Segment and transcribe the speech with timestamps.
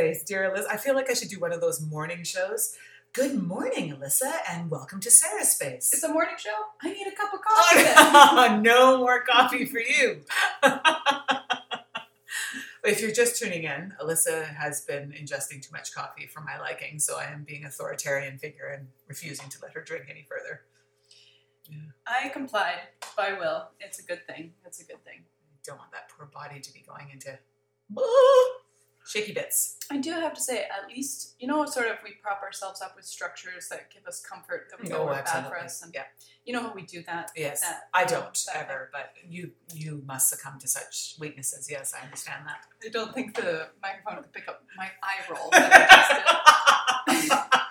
[0.00, 0.70] Space, dear Elissa.
[0.70, 2.74] I feel like I should do one of those morning shows.
[3.12, 5.90] Good morning, Elissa, and welcome to Sarah's Space.
[5.92, 6.56] It's a morning show.
[6.82, 7.40] I need a cup of
[8.46, 8.62] coffee.
[8.62, 10.22] no more coffee for you.
[12.82, 16.98] if you're just tuning in, Elissa has been ingesting too much coffee for my liking,
[16.98, 20.62] so I am being authoritarian figure and refusing to let her drink any further.
[22.06, 22.80] I complied
[23.18, 23.68] by will.
[23.80, 24.54] It's a good thing.
[24.64, 25.24] It's a good thing.
[25.52, 27.38] I don't want that poor body to be going into
[29.10, 29.76] shaky bits.
[29.90, 32.94] I do have to say, at least you know, sort of, we prop ourselves up
[32.94, 36.04] with structures that give us comfort that we know are bad for us, and Yeah.
[36.44, 37.32] you know how we do that.
[37.36, 41.68] Yes, that- I don't ever, but you you must succumb to such weaknesses.
[41.70, 42.60] Yes, I understand that.
[42.86, 45.50] I don't think the microphone could pick up my eye roll.
[45.50, 45.72] That
[47.06, 47.30] I just did.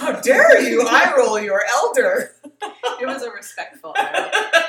[0.00, 2.36] How dare you eye roll your elder?
[3.00, 4.62] It was a respectful eye roll.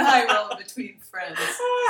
[0.00, 1.38] Eye roll between friends.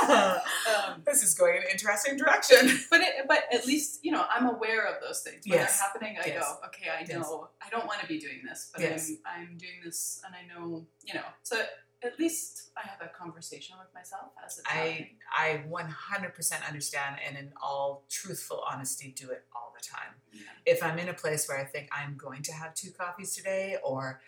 [0.09, 2.79] Um, this is going in an interesting direction.
[2.89, 5.79] but it, but at least you know I'm aware of those things when Yes.
[5.79, 6.17] they're happening.
[6.23, 6.43] I Yes.
[6.43, 7.09] go, okay, I Yes.
[7.09, 9.09] know I don't want to be doing this, but Yes.
[9.25, 11.25] I'm I'm doing this, and I know you know.
[11.43, 11.61] So
[12.03, 15.17] at least I have a conversation with myself as it's I happening.
[15.37, 20.13] I 100% understand and in all truthful honesty do it all the time.
[20.33, 20.41] Yeah.
[20.65, 23.77] If I'm in a place where I think I'm going to have two coffees today
[23.83, 24.19] or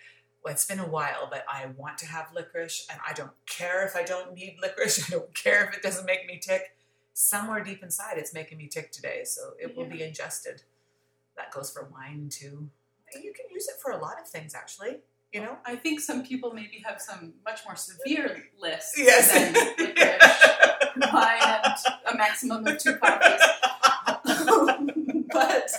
[0.45, 3.83] well, it's been a while, but I want to have licorice and I don't care
[3.83, 5.03] if I don't need licorice.
[5.07, 6.75] I don't care if it doesn't make me tick.
[7.13, 10.61] Somewhere deep inside, it's making me tick today, so it will be ingested.
[11.35, 12.69] That goes for wine too.
[13.16, 14.97] You can use it for a lot of things, actually.
[15.33, 15.57] You know?
[15.66, 19.33] I think some people maybe have some much more severe lists Yes.
[19.33, 23.41] than licorice, wine, and a maximum of two coffees.
[25.33, 25.72] but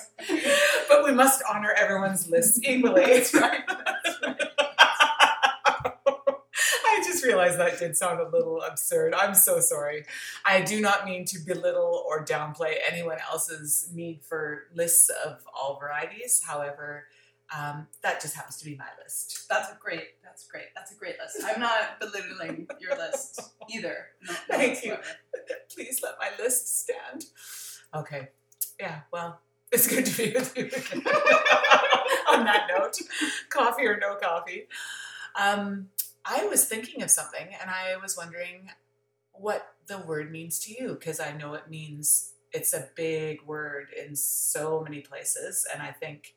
[0.89, 3.05] but we must honor everyone's lists equally.
[3.05, 3.61] that's right.
[7.27, 7.43] That's right.
[7.43, 9.15] I just realized that did sound a little absurd.
[9.15, 10.05] I'm so sorry.
[10.45, 15.79] I do not mean to belittle or downplay anyone else's need for lists of all
[15.79, 16.43] varieties.
[16.47, 17.07] However,
[17.57, 19.47] um, that just happens to be my list.
[19.49, 20.21] That's a great.
[20.25, 20.67] That's great.
[20.75, 21.45] That's a great list.
[21.45, 24.09] I'm not belittling your list either.
[24.27, 24.97] No, no Thank you.
[25.75, 27.27] Please let my list stand.
[27.95, 28.29] Okay.
[28.81, 29.41] Yeah, well,
[29.73, 31.03] it's good to be with you again.
[32.33, 32.99] On that note,
[33.49, 34.67] coffee or no coffee.
[35.41, 35.89] Um,
[36.29, 38.71] I was thinking of something and I was wondering
[39.33, 43.89] what the word means to you because I know it means it's a big word
[43.97, 46.35] in so many places and I think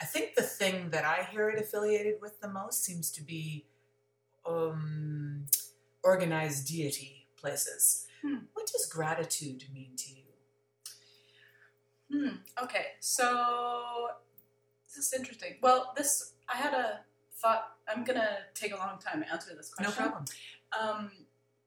[0.00, 3.66] I think the thing that I hear it affiliated with the most seems to be
[4.44, 5.46] um,
[6.02, 8.06] organized deity places.
[8.20, 8.38] Hmm.
[8.54, 10.24] What does gratitude mean to you?
[12.12, 12.36] Hmm.
[12.62, 12.86] Okay.
[13.00, 14.08] So
[14.86, 15.56] this is interesting.
[15.62, 17.00] Well, this I had a
[17.44, 17.70] thought.
[17.86, 19.92] I'm gonna take a long time to answer this question.
[19.92, 20.24] No problem.
[20.80, 21.10] Um,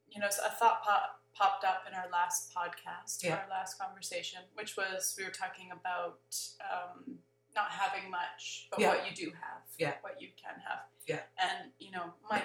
[0.09, 3.35] you know, so a thought pop, popped up in our last podcast, Yeah.
[3.35, 6.19] our last conversation, which was we were talking about
[6.59, 7.19] um,
[7.55, 8.89] not having much, but Yeah.
[8.89, 9.93] what you do have, Yeah.
[10.01, 10.85] what you can have.
[11.05, 11.21] Yeah.
[11.37, 12.41] And you know, my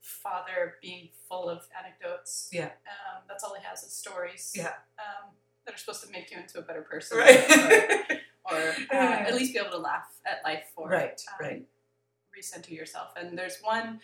[0.00, 2.48] father being full of anecdotes.
[2.52, 2.72] Yeah.
[2.86, 4.52] Um, that's all he has is stories.
[4.56, 4.74] Yeah.
[4.98, 5.30] Um,
[5.64, 7.16] that are supposed to make you into a better person.
[7.18, 8.20] Right.
[8.44, 8.94] Or, or uh,
[9.28, 11.66] at least be able to laugh at life or right, um, right.
[12.44, 13.12] Recenter yourself.
[13.16, 14.00] And there's one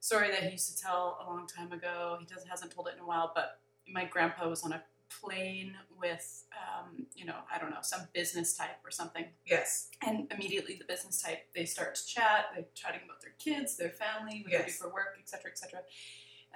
[0.00, 2.16] story that he used to tell a long time ago.
[2.20, 4.82] He doesn't hasn't told it in a while, but my grandpa was on a
[5.20, 9.24] plane with, um, you know, I don't know, some business type or something.
[9.46, 9.88] Yes.
[10.06, 12.46] And immediately the business type, they start to chat.
[12.54, 14.76] They're chatting about their kids, their family, what they do Yes.
[14.78, 15.80] for work, et cetera, et cetera.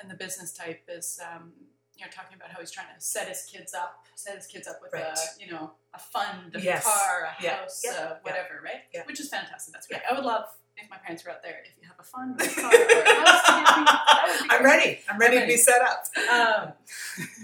[0.01, 1.53] And the business type is, um,
[1.97, 4.67] you know, talking about how he's trying to set his kids up, set his kids
[4.67, 5.05] up with Right.
[5.05, 6.85] a, you know, a fund, a Yes.
[6.85, 7.57] car, a Yeah.
[7.57, 7.91] house, Yeah.
[7.91, 8.19] uh, Yeah.
[8.23, 8.85] whatever, right?
[8.93, 9.05] Yeah.
[9.05, 9.73] Which is fantastic.
[9.75, 10.03] That's great.
[10.09, 10.49] I would love
[10.83, 11.59] if my parents were out there.
[11.65, 14.25] If you have a fund or a car or a house to give me, that
[14.27, 14.99] would be I'm ready.
[15.09, 16.05] I'm ready I'm to be set up.
[16.33, 16.73] Um,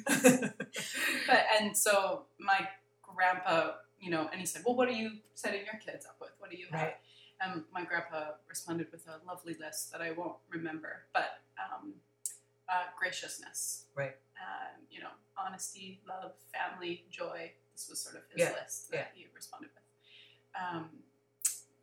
[1.27, 2.69] but and so my
[3.03, 6.31] grandpa, you know, and he said, "Well, what are you setting your kids up with?
[6.39, 6.95] What do you have?" Right.
[7.41, 11.95] And my grandpa responded with a lovely list that I won't remember, but um,
[12.69, 14.17] uh, graciousness, Right.
[14.41, 17.53] Um, you know, honesty, love, family, joy.
[17.73, 20.61] This was sort of his Yeah, list that he responded with.
[20.61, 20.89] Um,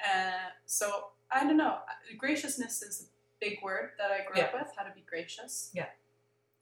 [0.03, 1.77] uh, so I don't know.
[2.17, 3.05] Graciousness is a
[3.39, 4.67] big word that I grew up with.
[4.75, 5.71] How to be gracious.
[5.73, 5.85] Yeah.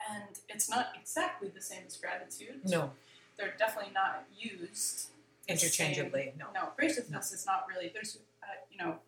[0.09, 2.61] And it's not exactly the same as gratitude.
[2.65, 2.91] No,
[3.37, 5.09] They're definitely not used
[5.47, 6.33] interchangeably.
[6.37, 6.45] No.
[6.53, 7.89] No, graciousness is not really.
[7.93, 8.99] There's, uh, you know,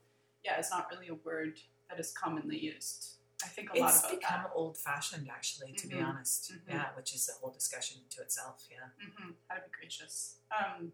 [0.44, 1.60] yeah, it's not really a word
[1.90, 3.12] that is commonly used.
[3.44, 4.52] I think a lot of It's about become that.
[4.54, 6.08] old fashioned, actually, to be Mhm.
[6.08, 6.52] honest.
[6.54, 6.62] Mhm.
[6.70, 8.68] Yeah, which is a whole discussion to itself.
[8.70, 8.90] Yeah.
[9.00, 10.38] hmm How to be gracious.
[10.52, 10.94] Um,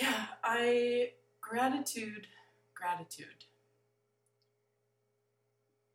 [0.00, 1.14] yeah, I
[1.48, 2.26] gratitude,
[2.74, 3.44] gratitude.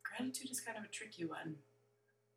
[0.02, 1.56] gratitude is kind of a tricky one,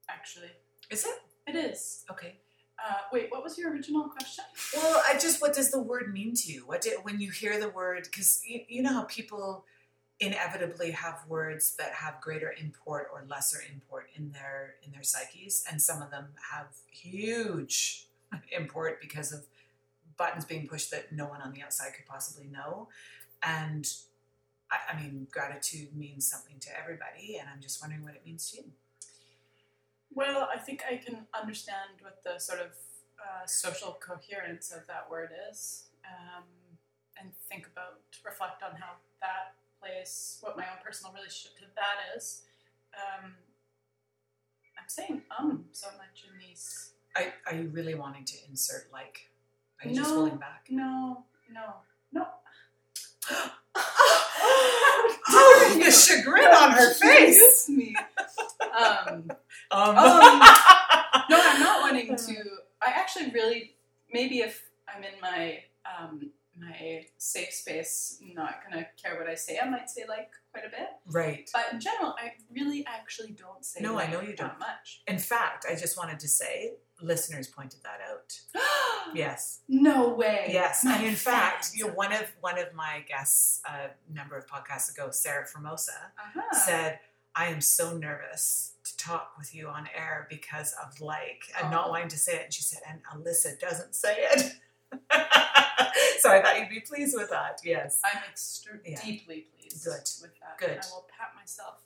[0.09, 0.51] actually.
[0.89, 1.21] Is it?
[1.47, 2.03] It is.
[2.11, 2.35] Okay.
[2.77, 4.43] Uh, wait, what was your original question?
[4.75, 6.61] Well, I just, what does the word mean to you?
[6.65, 9.63] What did, when you hear the word, because you, you know how people
[10.19, 15.65] inevitably have words that have greater import or lesser import in their in their psyches,
[15.69, 18.07] and some of them have huge
[18.57, 19.45] import because of
[20.17, 22.87] buttons being pushed that no one on the outside could possibly know.
[23.43, 23.87] And
[24.71, 28.49] I, I mean, gratitude means something to everybody, and I'm just wondering what it means
[28.51, 28.63] to you.
[30.13, 32.71] Well, I think I can understand what the sort of
[33.19, 36.43] uh, social coherence of that word is, um,
[37.19, 42.15] and think about, reflect on how that plays, what my own personal relationship to that
[42.15, 42.43] is.
[42.95, 43.33] Um,
[44.77, 46.91] I'm saying um so much in these.
[47.15, 49.29] Are, are you really wanting to insert like?
[49.83, 50.15] Are you just No.
[50.21, 50.65] holding back?
[50.69, 51.75] No, no,
[52.11, 52.27] no.
[55.27, 57.41] Oh, the chagrin on her face.
[57.41, 57.95] Excuse me.
[58.77, 59.29] Um,
[59.71, 59.95] Um, Um,
[61.29, 62.35] no, I'm not wanting to.
[62.81, 63.75] I actually really
[64.13, 69.59] maybe if I'm in my um, my safe space, not gonna care what I say.
[69.61, 71.49] I might say like quite a bit, right.
[71.53, 73.81] but in general, I really actually don't say.
[73.81, 74.57] No, I know you don't.
[74.59, 75.01] much.
[75.07, 78.39] In fact, I just wanted to say, listeners pointed that out.
[79.13, 80.49] Yes, No way.
[80.51, 84.47] yes, My and in fact, you one of one of my guests a number of
[84.47, 86.41] podcasts ago, Sarah Formosa, Uh-huh.
[86.65, 86.99] said,
[87.35, 91.87] "I am so nervous to talk with you on air because of like and not
[91.87, 91.91] Oh.
[91.91, 94.53] wanting to say it." And she said, "And Elissa doesn't say it."
[96.19, 97.59] so I thought you'd be pleased with that.
[97.63, 98.01] Yes.
[98.03, 98.99] I'm extra- Yeah.
[99.01, 100.09] deeply pleased Good.
[100.21, 100.57] with that.
[100.57, 100.79] Good.
[100.83, 101.83] I will pat myself.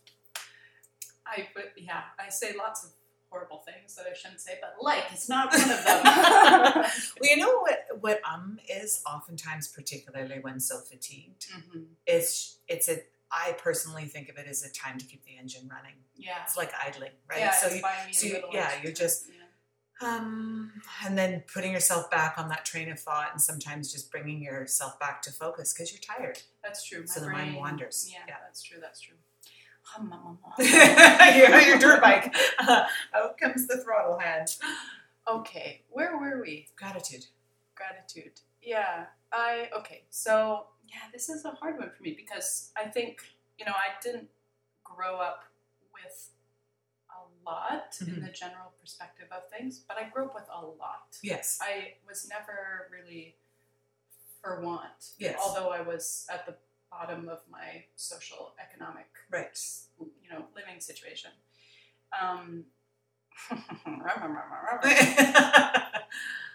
[1.28, 2.92] I but yeah, I say lots of
[3.30, 6.04] horrible things that I shouldn't say, but like it's not one of them.
[7.22, 11.86] Well, you know what what um is oftentimes, particularly when so fatigued, Mhm.
[12.08, 15.70] it's it's a I personally think of it as a time to keep the engine
[15.72, 15.94] running.
[16.16, 16.42] Yeah.
[16.44, 17.40] It's like idling, right?
[17.40, 20.08] Yeah, so you, buying me a so you- little yeah, you're just- yeah.
[20.08, 20.72] um,
[21.06, 25.00] and then putting yourself back on that train of thought, and sometimes just bringing yourself
[25.00, 26.40] back to focus because you're tired.
[26.64, 27.02] That's true.
[27.02, 28.08] My So the brain, mind wanders.
[28.12, 28.38] Yeah, Yeah.
[28.44, 28.80] that's true.
[28.82, 29.18] That's true.
[30.60, 32.34] you're on your dirt bike.
[32.62, 34.56] out comes the throttle hand.
[35.28, 36.68] okay, where were we?
[36.76, 37.26] Gratitude.
[37.76, 38.40] Gratitude.
[38.62, 40.04] Yeah, I okay.
[40.10, 43.22] So yeah, this is a hard one for me because I think
[43.58, 44.28] you know I didn't
[44.84, 45.44] grow up
[45.94, 46.30] with
[47.10, 48.26] a lot in Mhm.
[48.26, 51.18] the general perspective of things, but I grew up with a lot.
[51.22, 51.60] Yes.
[51.62, 53.36] I was never really
[54.42, 55.12] for want.
[55.18, 55.40] Yes.
[55.44, 56.56] Although I was at the
[56.92, 59.58] bottom of my social economic Right.
[60.00, 61.32] you know living situation.
[62.20, 62.66] Um,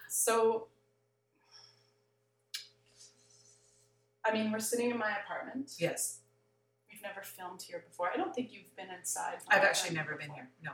[0.08, 0.68] so,
[4.24, 5.72] I mean, we're sitting in my apartment.
[5.78, 6.18] yes.
[6.90, 8.10] We've never filmed here before.
[8.12, 9.38] I don't think you've been inside.
[9.48, 10.48] I've actually never been here.
[10.62, 10.72] No.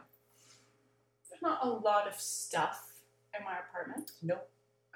[1.29, 2.93] There's not a lot of stuff
[3.39, 4.13] in my apartment.
[4.23, 4.49] Nope.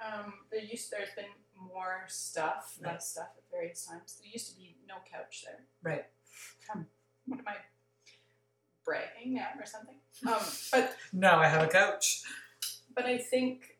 [0.03, 1.31] Um, there used there's been
[1.73, 2.93] more stuff, Right.
[2.95, 4.19] less stuff at various times.
[4.21, 5.65] There used to be no couch there.
[5.83, 6.05] Right.
[6.73, 6.87] Um,
[7.27, 7.57] what am I
[8.85, 9.97] bragging at or something?
[10.27, 10.41] Um,
[10.73, 12.23] but No, I have a couch.
[12.95, 13.79] but I think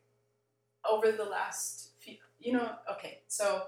[0.89, 3.67] over the last few, you know, okay, so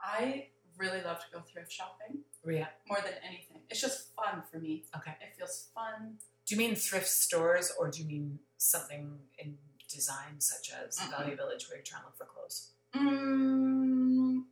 [0.00, 2.68] I really love to go thrift shopping Yeah.
[2.88, 3.62] more than anything.
[3.68, 4.84] It's just fun for me.
[4.96, 5.14] Okay.
[5.20, 6.18] It feels fun.
[6.46, 9.58] Do you mean thrift stores or do you mean something in
[9.98, 11.10] design such as Mm-mm.
[11.18, 12.70] Value Village where you're trying to look for clothes?
[12.94, 14.44] Mm,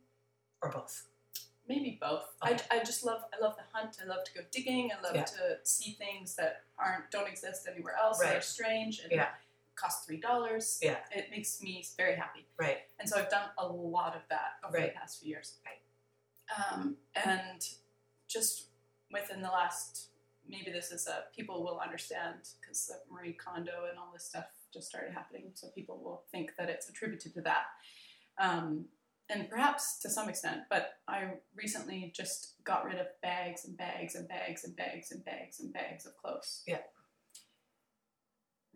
[0.61, 1.07] Or both?
[1.67, 2.23] maybe both.
[2.45, 2.57] Okay.
[2.71, 3.97] I, I just love I love the hunt.
[4.01, 4.89] I love to go digging.
[4.97, 5.25] I love Yeah.
[5.25, 8.19] to see things that aren't don't exist anywhere else.
[8.19, 9.29] That are strange and Yeah.
[9.75, 10.79] cost three dollars.
[10.81, 10.97] Yeah.
[11.11, 12.45] It makes me very happy.
[12.57, 12.79] Right.
[12.99, 14.93] And so I've done a lot of that over Right.
[14.93, 15.55] the past few years.
[15.65, 15.81] Right.
[16.71, 17.61] Um, and
[18.29, 18.67] just
[19.11, 20.07] within the last,
[20.47, 24.45] maybe this is a, people will understand because Marie Kondo and all this stuff
[24.77, 25.51] just started happening.
[25.55, 27.65] So people will think that it's attributed to that.
[28.39, 28.85] Um,
[29.29, 34.15] and perhaps to some extent, but I recently just got rid of bags and bags
[34.15, 36.63] and bags and bags and bags and bags of clothes.
[36.65, 36.79] Yeah.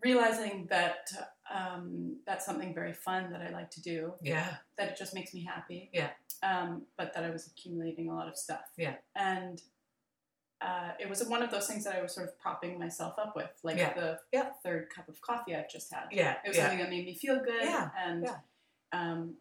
[0.04, 1.06] Realizing that
[1.54, 4.56] um, that's something very fun that I like to do, Yeah.
[4.76, 5.90] that it just makes me happy.
[5.92, 6.10] Yeah.
[6.42, 8.64] Um, but that I was accumulating a lot of stuff.
[8.76, 8.96] Yeah.
[9.14, 9.62] And
[10.64, 13.34] uh, it was one of those things that I was sort of propping myself up
[13.34, 13.94] with, like Yeah.
[13.94, 14.50] the Yeah.
[14.62, 16.04] third cup of coffee I've just had.
[16.12, 16.36] Yeah.
[16.44, 16.62] It was yeah.
[16.64, 17.62] something that made me feel good.
[17.62, 18.28] Yeah, And
[18.92, 19.34] um,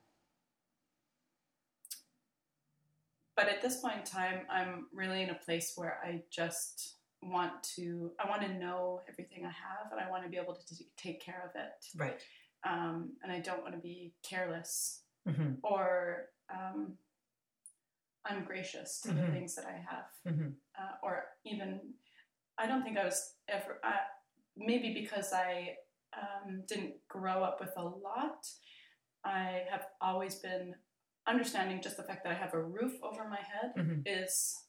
[3.35, 7.61] but at this point in time, I'm really in a place where I just want
[7.75, 8.11] to.
[8.19, 10.87] I want to know everything I have, and I want to be able to t-
[10.97, 11.85] take care of it.
[11.95, 12.21] Right.
[12.63, 16.93] Um, and I don't want to be careless hmm or um,
[18.29, 19.31] ungracious to the Mhm.
[19.33, 20.55] things that I have, Mhm.
[20.77, 21.95] uh, or even
[22.57, 23.79] I don't think I was ever.
[23.83, 23.99] I,
[24.55, 25.77] maybe because I
[26.13, 28.45] um, didn't grow up with a lot,
[29.23, 30.75] I have always been
[31.25, 34.03] understanding just the fact that I have a roof over my head Mhm.
[34.05, 34.67] is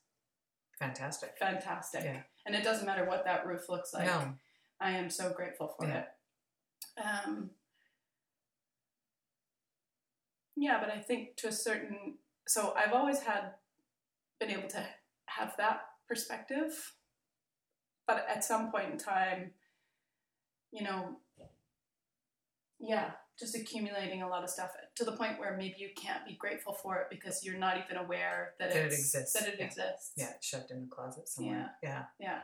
[0.79, 1.37] Fantastic.
[1.37, 2.05] fantastic.
[2.05, 2.23] Yeah.
[2.47, 4.07] And it doesn't matter what that roof looks like.
[4.07, 4.39] no.
[4.81, 6.07] I am so grateful for Yeah.
[6.97, 7.01] it.
[7.01, 7.55] Um,
[10.57, 13.53] yeah, but I think to a certain so I've always had
[14.41, 14.85] been able to
[15.27, 16.95] have that perspective,
[18.07, 19.53] but at some point in time,
[20.73, 21.19] you know,
[22.81, 26.35] yeah, just accumulating a lot of stuff to the point where maybe you can't be
[26.35, 29.65] grateful for it because you're not even aware that, That it exists, That it yeah.
[29.65, 30.13] exists.
[30.17, 31.71] Yeah, it's shoved in a closet somewhere.
[31.83, 32.05] Yeah.
[32.19, 32.41] Yeah.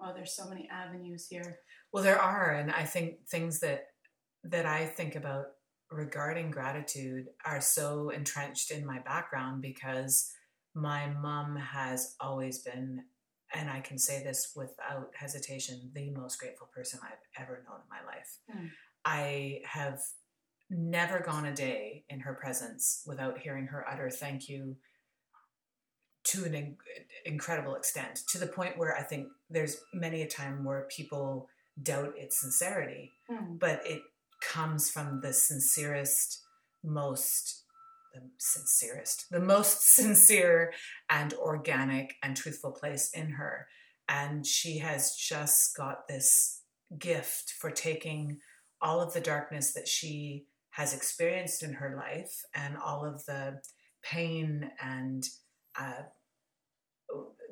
[0.00, 1.58] Oh, there's so many avenues here.
[1.92, 3.86] Well, there are, and I think things that
[4.44, 5.46] that I think about
[5.90, 10.30] regarding gratitude are so entrenched in my background because
[10.74, 13.02] my mom has always been,
[13.54, 17.88] and I can say this without hesitation, the most grateful person I've ever known in
[17.88, 18.38] my life.
[18.50, 18.66] Hmm.
[19.04, 20.00] I have
[20.70, 24.76] never gone a day in her presence without hearing her utter thank you
[26.24, 26.76] to an in-
[27.24, 31.48] incredible extent to the point where I think there's many a time where people
[31.82, 33.56] doubt its sincerity, Hmm.
[33.56, 34.02] but it
[34.40, 36.42] comes from the sincerest,
[36.84, 37.64] most
[38.14, 40.72] the sincerest, the most sincere
[41.10, 43.68] and organic and truthful place in her.
[44.08, 46.62] And she has just got this
[46.98, 48.38] gift for taking
[48.80, 53.60] all of the darkness that she has experienced in her life and all of the
[54.02, 55.28] pain and
[55.78, 56.02] uh,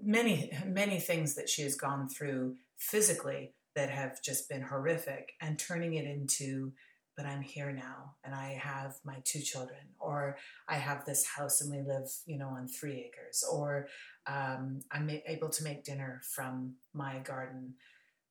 [0.03, 5.59] many many things that she has gone through physically that have just been horrific and
[5.59, 6.73] turning it into
[7.17, 10.37] but i'm here now and i have my two children or
[10.69, 13.87] i have this house and we live you know on three acres or
[14.27, 17.75] um, i'm able to make dinner from my garden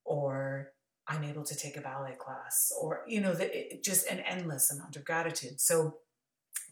[0.04, 0.72] or
[1.08, 4.72] i'm able to take a ballet class or you know that it, just an endless
[4.72, 5.96] amount of gratitude so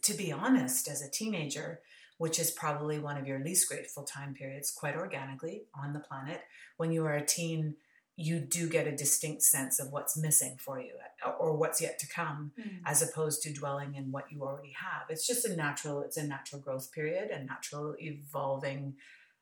[0.02, 1.80] to be honest as a teenager
[2.18, 6.40] which is probably one of your least grateful time periods, quite organically on the planet.
[6.76, 7.74] When you are a teen,
[8.16, 10.92] you do get a distinct sense of what's missing for you
[11.40, 12.76] or what's yet to come, hmm.
[12.86, 15.02] as opposed to dwelling in what you already have.
[15.08, 18.94] It's just a natural, it's a natural growth period and natural evolving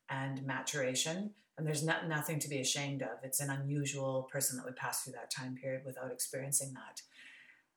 [0.09, 1.33] and maturation.
[1.59, 3.11] And there's not, nothing to be ashamed of.
[3.23, 7.03] It's an unusual person that would pass through that time period without experiencing that.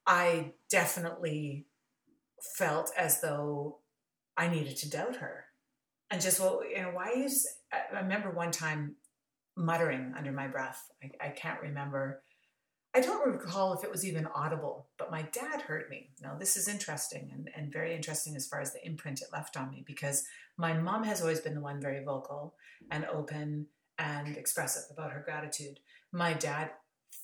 [0.08, 1.66] I definitely
[2.56, 3.80] felt as though
[4.38, 5.46] I needed to doubt her.
[6.10, 8.96] And just, well, you know, why is, I remember one time
[9.56, 10.90] muttering under my breath.
[11.04, 12.22] I, I can't remember.
[12.94, 16.12] I don't recall if it was even audible, but my dad heard me.
[16.22, 19.58] Now, this is interesting and, and very interesting as far as the imprint it left
[19.58, 20.26] on me because
[20.58, 22.56] my mom has always been the one very vocal
[22.92, 25.80] and open and expressive about her gratitude.
[26.12, 26.72] My dad,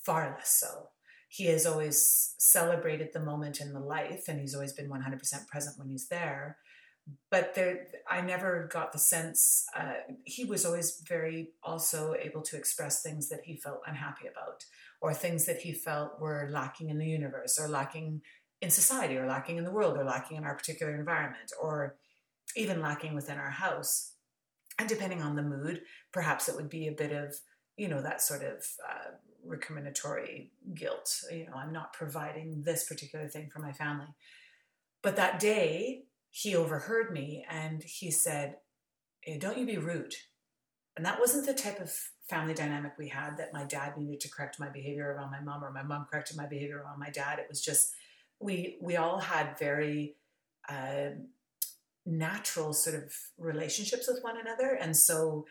[0.04, 0.88] far less so.
[1.28, 5.78] He has always celebrated the moment in the life and he's always been 100% present
[5.78, 6.58] when he's there
[7.30, 9.94] but there i never got the sense uh,
[10.24, 14.64] he was always very also able to express things that he felt unhappy about
[15.00, 18.22] or things that he felt were lacking in the universe or lacking
[18.60, 21.96] in society or lacking in the world or lacking in our particular environment or
[22.54, 24.12] even lacking within our house.
[24.78, 25.82] And depending on the mood
[26.12, 27.34] perhaps it would be a bit of
[27.76, 29.10] you know that sort of uh,
[29.46, 34.06] recriminatory guilt you know i'm not providing this particular thing for my family.
[35.02, 38.56] But that day he overheard me and he said,
[39.38, 40.14] Don't you be rude.
[40.96, 41.94] And that wasn't the type of
[42.28, 45.62] family dynamic we had that my dad needed to correct my behavior around my mom
[45.62, 47.38] or my mom corrected my behavior around my dad.
[47.38, 47.92] It was just,
[48.40, 50.16] we, we all had very
[50.68, 51.10] uh,
[52.06, 54.78] natural sort of relationships with one another.
[54.80, 55.44] And so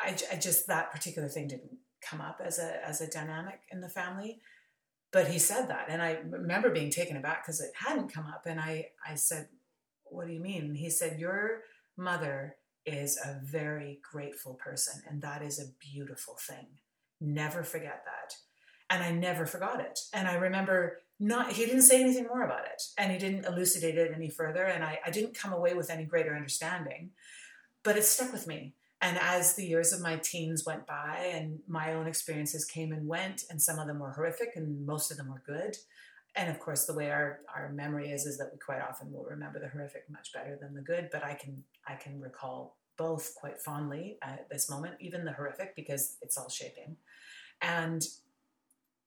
[0.00, 1.76] I, I just, that particular thing didn't
[2.08, 4.40] come up as a, as a dynamic in the family
[5.12, 8.42] but he said that and i remember being taken aback because it hadn't come up
[8.44, 9.46] and i i said
[10.12, 10.74] what do you mean?
[10.74, 11.62] He said, Your
[11.96, 16.66] mother is a very grateful person, and that is a beautiful thing.
[17.20, 18.34] Never forget that.
[18.90, 19.98] And I never forgot it.
[20.12, 23.96] And I remember not, he didn't say anything more about it, and he didn't elucidate
[23.96, 27.10] it any further, and I, I didn't come away with any greater understanding,
[27.84, 28.74] but it stuck with me.
[29.00, 33.08] And as the years of my teens went by and my own experiences came and
[33.08, 35.76] went, and some of them were horrific and most of them were good,
[36.34, 39.24] and of course the way our, our memory is is that we quite often will
[39.24, 43.34] remember the horrific much better than the good but i can i can recall both
[43.34, 46.96] quite fondly at this moment even the horrific because it's all shaping
[47.60, 48.06] and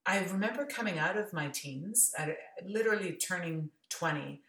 [0.05, 4.41] i remember coming out of my teens at literally turning 20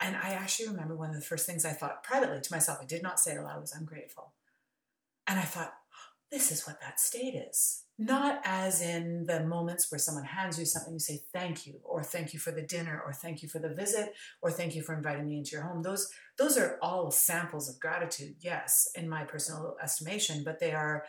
[0.00, 2.84] And I actually remember one of the first things I thought privately to myself, I
[2.84, 4.32] did not say it aloud, was I'm grateful.
[5.26, 5.74] And I thought,
[6.30, 7.84] this is what that state is.
[8.00, 12.04] Not as in the moments where someone hands you something, you say thank you, or
[12.04, 14.94] thank you for the dinner, or thank you for the visit, or thank you for
[14.94, 15.82] inviting me into your home.
[15.82, 21.04] Those those are all samples of gratitude, yes, in my personal estimation, but they are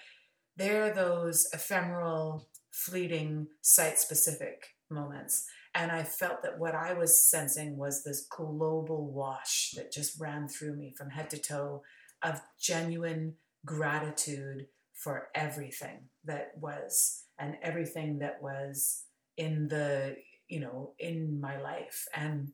[0.57, 5.47] they're those ephemeral, fleeting, site-specific moments.
[5.75, 10.47] And I felt that what I was sensing was this global wash that just ran
[10.47, 11.83] through me from head to toe
[12.23, 14.65] of genuine gratitude
[15.03, 19.05] for everything that was and everything that was
[19.37, 20.15] in the
[20.47, 22.07] you know in my life.
[22.13, 22.51] And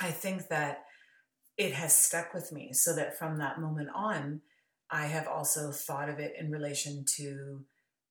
[0.00, 0.84] i think that
[1.56, 4.40] it has stuck with me so that from that moment on
[4.90, 7.64] i have also thought of it in relation to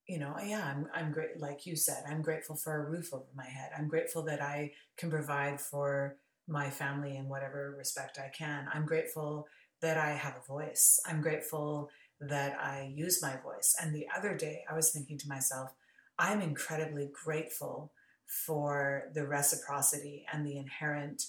[0.08, 3.26] you know yeah i'm, I'm great like you said i'm grateful for a roof over
[3.36, 3.72] my head.
[3.78, 6.18] I'm grateful that i can provide for
[6.48, 8.68] my family in whatever respect i can.
[8.74, 9.48] I'm grateful
[9.82, 11.00] that i have a voice.
[11.06, 11.90] I'm grateful
[12.30, 13.76] that I use my voice.
[13.82, 15.72] And the other day, I was thinking to myself,
[16.18, 17.92] I'm incredibly grateful
[18.26, 21.24] for the reciprocity and the inherent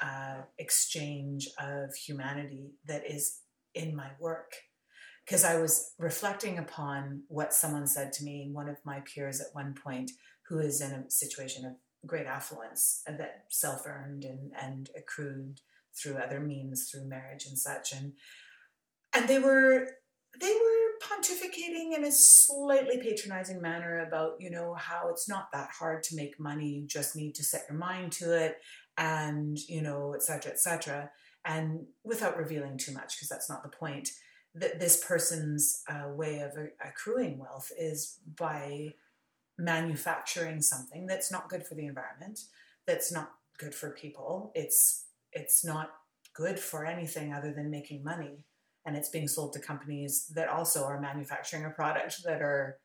[0.00, 3.40] uh, exchange of humanity that is
[3.74, 4.54] in my work.
[5.24, 9.54] Because I was reflecting upon what someone said to me, one of my peers at
[9.54, 10.10] one point,
[10.48, 11.72] who is in a situation of
[12.06, 15.60] great affluence that self earned and, and accrued
[15.96, 17.92] through other means, through marriage and such.
[17.92, 18.12] And
[19.14, 19.88] and they were
[20.40, 25.70] they were pontificating in a slightly patronizing manner about, you know, how it's not that
[25.70, 26.68] hard to make money.
[26.68, 28.58] You just need to set your mind to it
[28.96, 31.10] and, you know, et cetera, et cetera.
[31.44, 34.10] And without revealing too much, because that's not the point,
[34.54, 36.52] that this person's uh, way of
[36.84, 38.94] accruing wealth is by
[39.58, 42.40] manufacturing something that's not good for the environment,
[42.86, 44.52] that's not good for people.
[44.54, 45.90] It's it's not
[46.34, 48.44] good for anything other than making money
[48.84, 52.78] and it's being sold to companies that also are manufacturing a product that are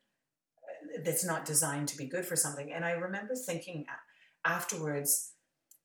[1.04, 2.72] that's not designed to be good for something.
[2.72, 3.86] And I remember thinking
[4.46, 5.34] afterwards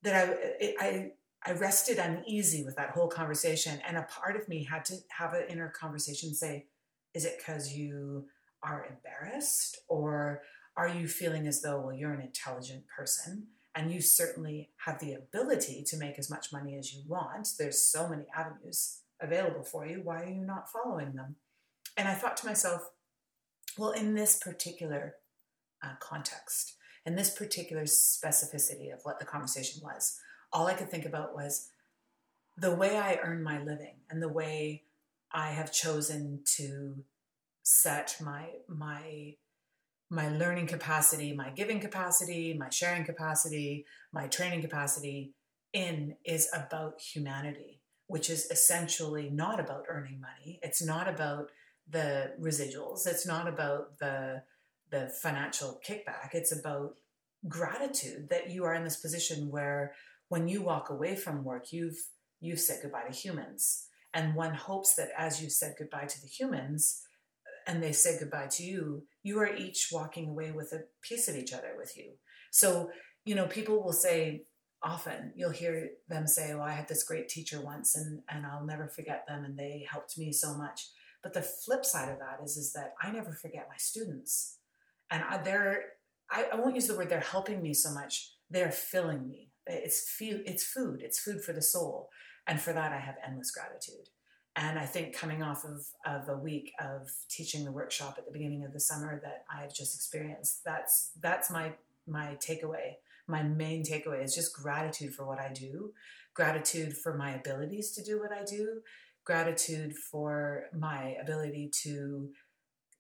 [0.03, 1.13] that I I
[1.47, 5.35] I rested uneasy with that whole conversation, and a part of me had to have
[5.35, 6.69] an inner conversation say,
[7.13, 8.29] "Is it because you
[8.63, 10.43] are embarrassed, or
[10.77, 15.15] are you feeling as though well you're an intelligent person?" And you certainly have the
[15.15, 17.49] ability to make as much money as you want.
[17.59, 20.01] There's so many avenues available for you.
[20.03, 21.37] Why are you not following them?
[21.97, 22.91] And I thought to myself,
[23.79, 25.17] well, in this particular
[25.83, 26.75] uh, context,
[27.07, 30.19] in this particular specificity of what the conversation was,
[30.53, 31.71] all I could think about was
[32.57, 34.85] the way I earn my living and the way
[35.33, 37.05] I have chosen to
[37.65, 39.35] set my my
[40.11, 45.33] my learning capacity, my giving capacity, my sharing capacity, my training capacity
[45.73, 50.59] in is about humanity which is essentially not about earning money.
[50.63, 51.49] It's not about
[51.89, 53.07] the residuals.
[53.07, 54.43] It's not about the
[54.91, 56.35] the financial kickback.
[56.35, 56.95] It's about
[57.49, 59.93] gratitude that you are in this position where
[60.29, 61.99] when you walk away from work, you've
[62.41, 63.87] you've said goodbye to humans.
[64.13, 67.03] And one hopes that as you said goodbye to the humans
[67.47, 71.29] uh, and they say goodbye to you, you are each walking away with a piece
[71.29, 72.13] of each other with you.
[72.51, 72.91] So,
[73.25, 74.45] you know, people will say,
[74.85, 78.65] often you'll hear them say, "Oh, I had this great teacher once, and and I'll
[78.65, 80.89] never forget them, and they helped me so much."
[81.23, 84.59] But the flip side of that is is that I never forget my students,
[85.11, 85.85] and I, they're
[86.31, 88.33] I, I won't use the word they're helping me so much.
[88.51, 89.51] They're filling me.
[89.67, 90.43] It's food.
[90.47, 91.01] It's food.
[91.03, 92.11] It's food for the soul,
[92.47, 94.11] and for that I have endless gratitude.
[94.57, 98.31] And I think coming off of, of a week of teaching the workshop at the
[98.31, 101.73] beginning of the summer that I've just experienced, that's that's my
[102.07, 105.93] my takeaway my main takeaway is just gratitude for what I do,
[106.35, 108.81] gratitude for my abilities to do what I do,
[109.25, 112.31] gratitude for my ability to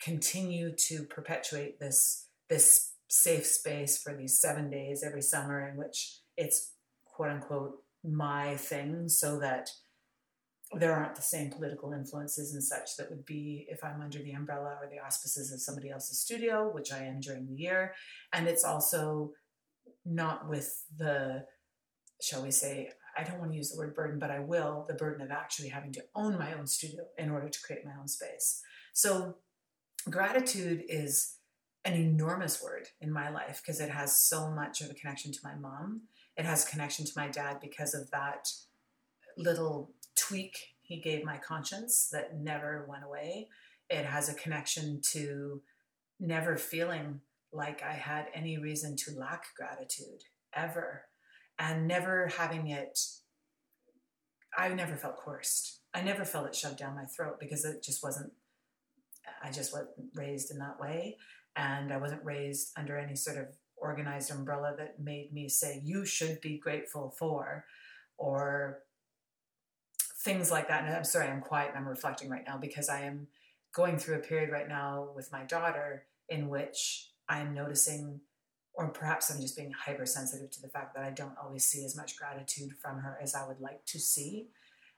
[0.00, 6.18] continue to perpetuate this this safe space for these seven days every summer in which
[6.36, 6.72] it's
[7.04, 9.70] quote unquote my thing so that
[10.72, 14.32] there aren't the same political influences and such that would be if I'm under the
[14.32, 17.94] umbrella or the auspices of somebody else's studio, which I am during the year.
[18.32, 19.32] And it's also
[20.04, 21.44] not with the,
[22.20, 24.94] shall we say, I don't want to use the word burden, but I will, the
[24.94, 28.08] burden of actually having to own my own studio in order to create my own
[28.08, 28.62] space.
[28.92, 29.36] So,
[30.10, 31.36] gratitude is
[31.84, 35.38] an enormous word in my life because it has so much of a connection to
[35.44, 36.02] my mom.
[36.36, 38.48] It has a connection to my dad because of that
[39.36, 43.48] little tweak he gave my conscience that never went away.
[43.88, 45.62] It has a connection to
[46.20, 47.20] never feeling
[47.54, 50.22] like I had any reason to lack gratitude
[50.54, 51.02] ever,
[51.58, 52.98] and never having it
[54.56, 55.80] I never felt coerced.
[55.92, 58.32] I never felt it shoved down my throat because it just wasn't.
[59.42, 61.16] I just wasn't raised in that way,
[61.56, 66.04] and I wasn't raised under any sort of organized umbrella that made me say you
[66.04, 67.64] should be grateful for,
[68.16, 68.80] or
[70.24, 70.84] things like that.
[70.84, 73.26] And I'm sorry, I'm quiet and I'm reflecting right now because I am
[73.74, 78.20] going through a period right now with my daughter in which I'm noticing,
[78.74, 81.96] or perhaps I'm just being hypersensitive to the fact that I don't always see as
[81.96, 84.48] much gratitude from her as I would like to see.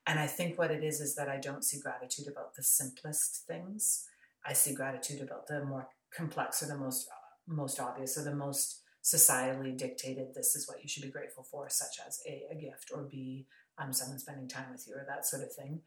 [0.06, 3.44] And I think what it is is that I don't see gratitude about the simplest
[3.46, 4.06] things.
[4.44, 7.08] I see gratitude about the more complex or the most
[7.48, 10.34] most obvious or the most societally dictated.
[10.34, 13.46] This is what you should be grateful for, such as a, a gift or b
[13.78, 15.80] um, someone spending time with you or that sort of thing.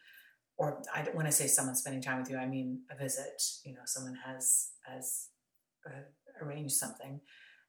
[0.58, 3.42] Or I, when I say someone spending time with you, I mean a visit.
[3.64, 5.30] You know, someone has has
[5.86, 6.04] uh,
[6.42, 7.22] arranged something,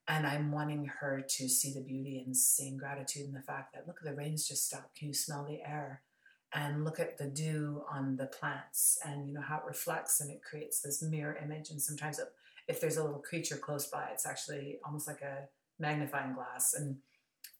[0.09, 3.87] and I'm wanting her to see the beauty and seeing gratitude in the fact that
[3.87, 4.97] look, the rain's just stopped.
[4.97, 6.03] Can you smell the air?
[6.53, 10.33] And look at the dew on the plants, and you know how it reflects and
[10.33, 11.71] it creates this mirror image.
[11.71, 12.27] And sometimes, it,
[12.67, 16.75] if there's a little creature close by, it's actually almost like a magnifying glass.
[16.75, 16.97] And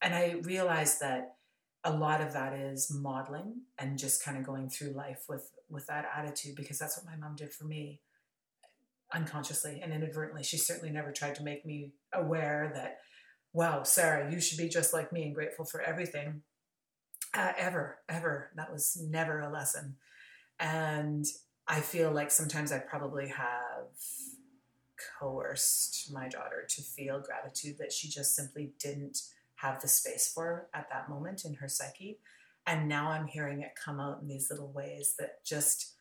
[0.03, 1.37] and I realized that
[1.85, 5.87] a lot of that is modeling and just kind of going through life with with
[5.87, 8.01] that attitude because that's what my mom did for me
[9.13, 10.43] unconsciously and inadvertently.
[10.43, 12.99] She certainly never tried to make me aware that
[13.53, 16.43] wow sarah you should be just like me and grateful for everything.
[17.35, 18.51] Uh, ever ever.
[18.57, 19.97] That was never a lesson.
[20.59, 21.27] And
[21.69, 23.87] i feel like sometimes i probably have
[25.19, 29.23] coerced my daughter to feel gratitude that she just simply didn't
[29.57, 32.19] have the space for at that moment in her psyche.
[32.67, 35.95] And now I'm hearing it come out in these little ways that just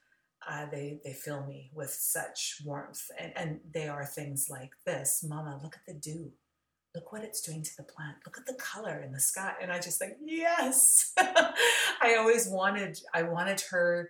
[0.50, 5.24] uh, they they fill me with such warmth, and, and they are things like this,
[5.28, 5.60] Mama.
[5.62, 6.32] Look at the dew.
[6.96, 8.18] Look what it's doing to the plant.
[8.26, 9.54] Look at the color in the sky.
[9.62, 11.14] And I just think, yes.
[11.20, 14.10] I always wanted I wanted her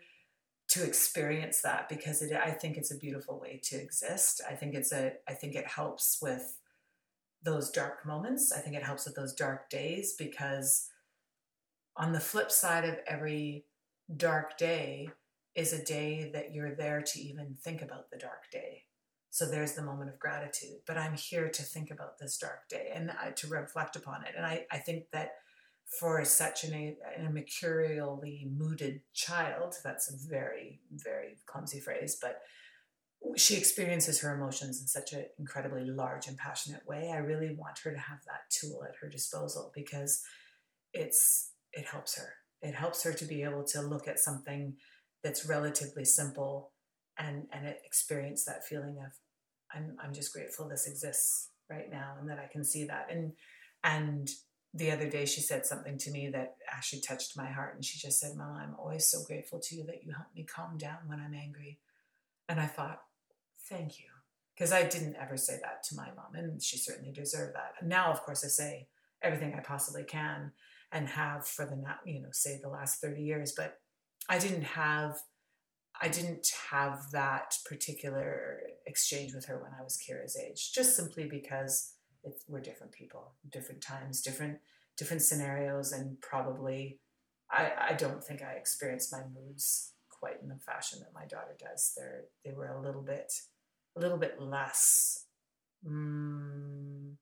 [0.70, 4.42] to experience that because it, I think it's a beautiful way to exist.
[4.50, 6.58] I think it's a I think it helps with
[7.44, 8.54] those dark moments.
[8.54, 10.88] I think it helps with those dark days because
[11.98, 13.66] on the flip side of every
[14.16, 15.10] dark day
[15.56, 18.84] is a day that you're there to even think about the dark day.
[19.32, 20.80] So there's the moment of gratitude.
[20.88, 24.34] But I'm here to think about this dark day and uh, to reflect upon it.
[24.36, 25.32] And I, I think that
[26.00, 32.42] for such an, a, a mercurially mooded child, that's a very, very clumsy phrase, but
[33.36, 37.12] she experiences her emotions in such an incredibly large and passionate way.
[37.14, 40.24] I really want her to have that tool at her disposal because
[40.94, 42.34] it's it helps her.
[42.62, 44.76] It helps her to be able to look at something
[45.24, 46.72] that's relatively simple
[47.18, 49.12] and and experience that feeling of
[49.74, 53.08] I'm I'm just grateful this exists right now and that I can see that.
[53.12, 53.34] And
[53.84, 54.30] and
[54.74, 57.98] the other day she said something to me that actually touched my heart and she
[58.00, 60.98] just said, Mama, I'm always so grateful to you that you help me calm down
[61.08, 61.80] when I'm angry.
[62.48, 63.02] And I thought,
[63.68, 64.06] thank you.
[64.56, 67.76] Because I didn't ever say that to my mom, and she certainly deserved that.
[67.80, 68.88] And now, of course, I say
[69.22, 70.52] everything I possibly can
[70.92, 73.54] and have for the, you know, say the last 30 years.
[73.56, 73.80] But
[74.30, 75.18] I didn't have,
[76.02, 81.26] I didn't have that particular exchange with her when I was Kira's age, just simply
[81.26, 81.94] because
[82.48, 84.60] we're different people, different times, different,
[84.98, 87.00] different scenarios, and probably
[87.52, 91.56] I, I don't think I experienced my moods quite in the fashion that my daughter
[91.58, 91.94] does.
[91.98, 93.32] They're, they were a little bit
[93.96, 95.26] a little bit less.
[95.86, 97.16] Mm,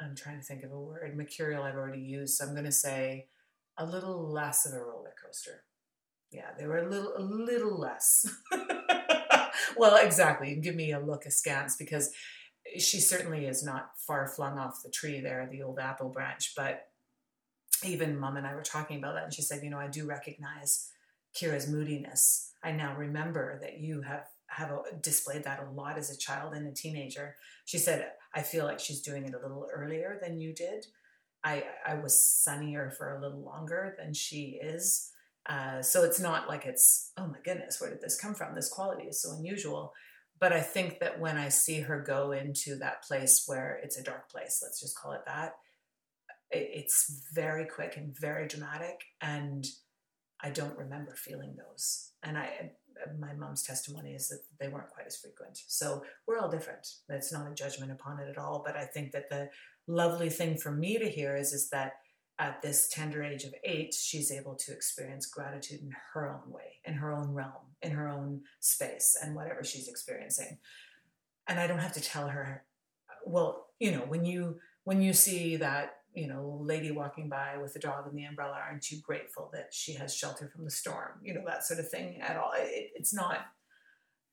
[0.00, 1.16] I'm trying to think of a word.
[1.16, 3.26] Mercurial, I've already used, so I'm going to say
[3.78, 5.62] a little less of a roller coaster.
[6.30, 8.28] Yeah, they were a little, a little less.
[9.76, 10.56] well, exactly.
[10.56, 12.10] Give me a look askance because
[12.78, 16.54] she certainly is not far flung off the tree there, the old apple branch.
[16.56, 16.88] But
[17.84, 20.06] even mom and I were talking about that, and she said, you know, I do
[20.06, 20.90] recognize
[21.34, 22.52] Kira's moodiness.
[22.62, 26.54] I now remember that you have have a, displayed that a lot as a child
[26.54, 27.34] and a teenager.
[27.64, 30.86] She said, I feel like she's doing it a little earlier than you did.
[31.44, 35.10] I, I was sunnier for a little longer than she is.
[35.46, 38.54] Uh, so it's not like it's, oh my goodness, where did this come from?
[38.54, 39.92] This quality is so unusual.
[40.40, 44.02] But I think that when I see her go into that place where it's a
[44.02, 45.52] dark place, let's just call it that,
[46.50, 49.00] it's very quick and very dramatic.
[49.20, 49.66] And
[50.42, 52.12] I don't remember feeling those.
[52.22, 52.72] And I,
[53.18, 55.58] my mom's testimony is that they weren't quite as frequent.
[55.68, 56.86] So we're all different.
[57.08, 58.62] That's not a judgment upon it at all.
[58.64, 59.48] But I think that the
[59.86, 61.94] lovely thing for me to hear is, is that
[62.38, 66.80] at this tender age of eight, she's able to experience gratitude in her own way,
[66.84, 70.58] in her own realm, in her own space, and whatever she's experiencing.
[71.46, 72.64] And I don't have to tell her,
[73.24, 77.74] well, you know, when you when you see that you know, lady walking by with
[77.74, 81.18] a dog and the umbrella, aren't you grateful that she has shelter from the storm?
[81.22, 82.52] You know, that sort of thing at all.
[82.56, 83.38] It, it's not,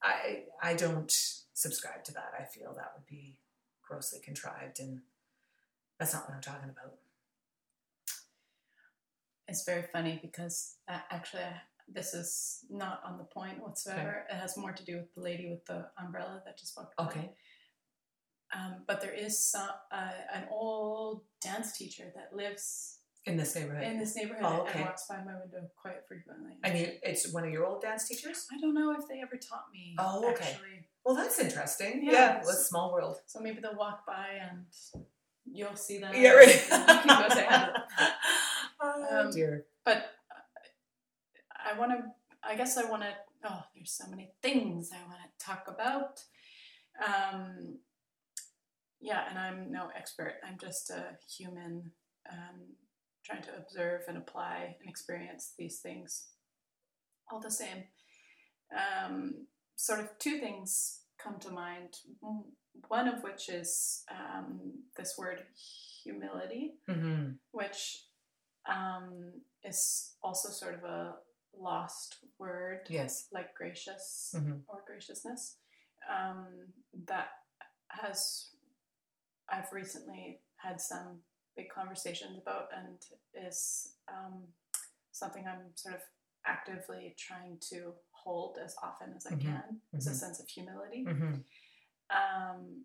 [0.02, 1.12] I, I don't
[1.54, 2.34] subscribe to that.
[2.40, 3.40] I feel that would be
[3.82, 5.00] grossly contrived and
[6.02, 6.96] that's not what I'm talking about.
[9.48, 11.44] It's very funny because uh, actually,
[11.88, 14.26] this is not on the point whatsoever.
[14.26, 14.36] Okay.
[14.36, 16.98] It has more to do with the lady with the umbrella that just walked.
[16.98, 17.06] by.
[17.06, 17.30] Okay.
[18.52, 23.84] Um, but there is some, uh, an old dance teacher that lives in this neighborhood.
[23.84, 24.80] In this neighborhood, oh, okay.
[24.80, 26.54] and walks by my window quite frequently.
[26.64, 28.48] And you, it's one of your old dance teachers.
[28.52, 29.96] I don't know if they ever taught me.
[30.00, 30.54] Oh, okay.
[30.54, 30.88] Actually.
[31.06, 32.02] Well, that's interesting.
[32.04, 33.18] Yeah, yeah well, small world.
[33.28, 34.66] So maybe they'll walk by and
[35.52, 36.18] you'll see that.
[36.18, 36.68] Yeah, right.
[38.82, 39.66] oh um, dear.
[39.86, 40.12] But
[41.66, 42.04] I want to.
[42.44, 43.10] I guess I want to.
[43.44, 46.24] Oh, there's so many things I want to talk about.
[47.06, 47.80] Um,
[49.00, 50.36] yeah, and I'm no expert.
[50.48, 51.92] I'm just a human
[52.32, 52.76] um,
[53.26, 56.28] trying to observe and apply and experience these things
[57.32, 57.86] all the same.
[58.72, 61.96] Um, sort of two things come to mind.
[62.88, 64.60] One of which is um,
[64.98, 65.44] this word
[66.04, 67.32] humility, mm-hmm.
[67.52, 68.04] which
[68.70, 71.16] um, is also sort of a
[71.58, 72.82] lost word.
[72.90, 73.28] Yes.
[73.32, 74.60] Like gracious mm-hmm.
[74.68, 75.58] or graciousness.
[76.10, 76.48] Um,
[77.08, 77.30] that
[77.90, 78.50] has
[79.50, 81.20] I've recently had some
[81.56, 82.98] big conversations about and
[83.48, 84.44] is um,
[85.12, 86.02] something I'm sort of
[86.46, 89.48] actively trying to hold as often as I mm-hmm.
[89.48, 90.14] can is mm-hmm.
[90.14, 91.06] a sense of humility.
[91.08, 91.34] Mm-hmm.
[92.10, 92.84] Um,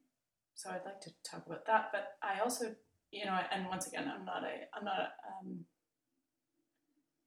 [0.55, 2.75] so I'd like to talk about that, but I also,
[3.11, 5.65] you know, and once again, I'm not a, I'm not a, um,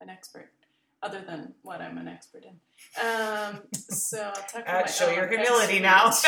[0.02, 0.52] an expert
[1.02, 2.60] other than what I'm an expert in.
[3.04, 6.12] Um, so I'll talk about show your humility now.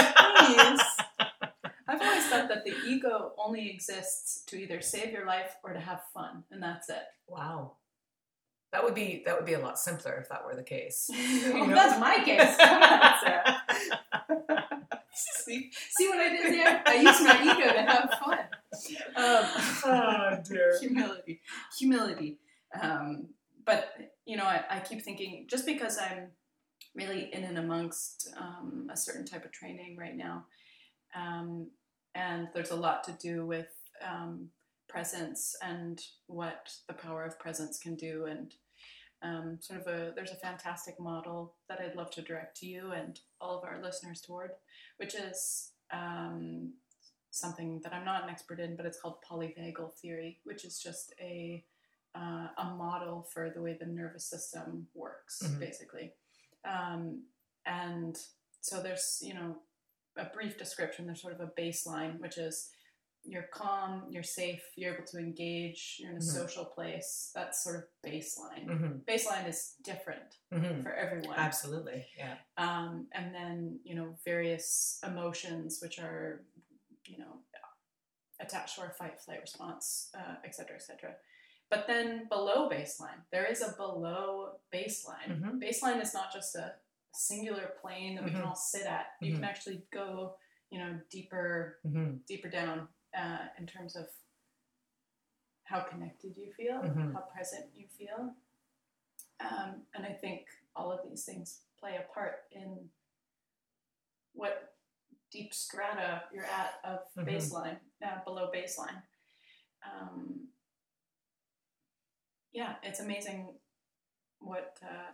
[1.88, 5.80] I've always thought that the ego only exists to either save your life or to
[5.80, 7.04] have fun, and that's it.
[7.28, 7.74] Wow.
[8.72, 11.10] That would be that would be a lot simpler if that were the case.
[11.54, 12.56] well, that's my case.
[12.58, 13.62] Come on, Sarah.
[15.46, 16.84] see, see what I did there?
[16.86, 18.40] I used my ego to have fun.
[19.16, 19.46] Um,
[19.86, 20.78] oh dear.
[20.82, 21.42] Humility,
[21.78, 22.40] humility.
[22.82, 23.28] Um,
[23.66, 23.94] but
[24.26, 26.28] you know, I, I, keep thinking just because I'm
[26.96, 30.46] really in and amongst um, a certain type of training right now,
[31.14, 31.68] um,
[32.16, 33.68] and there's a lot to do with
[34.10, 34.48] um,
[34.92, 38.54] presence and what the power of presence can do and
[39.24, 42.92] um, sort of a there's a fantastic model that I'd love to direct to you
[42.92, 44.52] and all of our listeners toward,
[44.98, 46.74] which is um,
[47.30, 51.14] something that I'm not an expert in, but it's called polyvagal theory, which is just
[51.20, 51.64] a
[52.16, 55.60] uh, a model for the way the nervous system works, mm-hmm.
[55.60, 56.12] basically.
[56.66, 57.24] Um,
[57.66, 58.18] and
[58.60, 59.58] so there's you know
[60.18, 61.06] a brief description.
[61.06, 62.70] There's sort of a baseline, which is
[63.24, 66.30] you're calm, you're safe, you're able to engage, you're in a mm-hmm.
[66.30, 67.32] social place.
[67.36, 68.68] That's sort of baseline.
[68.68, 68.98] Mm-hmm.
[69.08, 70.82] Baseline is different mm-hmm.
[70.82, 71.38] for everyone.
[71.38, 72.36] Absolutely, yeah.
[72.58, 76.44] Um, and then you know various emotions, which are
[77.06, 77.42] you know
[78.42, 81.12] attached to our fight flight response, uh, et cetera, et cetera.
[81.70, 85.30] But then below baseline, there is a below baseline.
[85.30, 85.60] Mm-hmm.
[85.60, 86.74] Baseline is not just a
[87.14, 88.50] singular plane that we can mm-hmm.
[88.50, 89.06] all sit at.
[89.22, 89.50] You can mm-hmm.
[89.50, 90.36] actually go,
[90.70, 91.80] you know, deeper,
[92.28, 94.06] deeper down uh, in terms of
[95.64, 97.14] how connected you feel, mm-hmm.
[97.14, 98.34] how present you feel.
[99.40, 100.42] Um, and I think
[100.76, 102.78] all of these things play a part in
[104.34, 104.74] what
[105.32, 107.30] deep strata you're at of mm-hmm.
[107.30, 109.02] baseline, uh, below baseline.
[109.86, 110.48] Um,
[112.54, 113.54] yeah, it's amazing
[114.40, 115.14] what uh,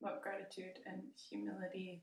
[0.00, 2.02] what gratitude and humility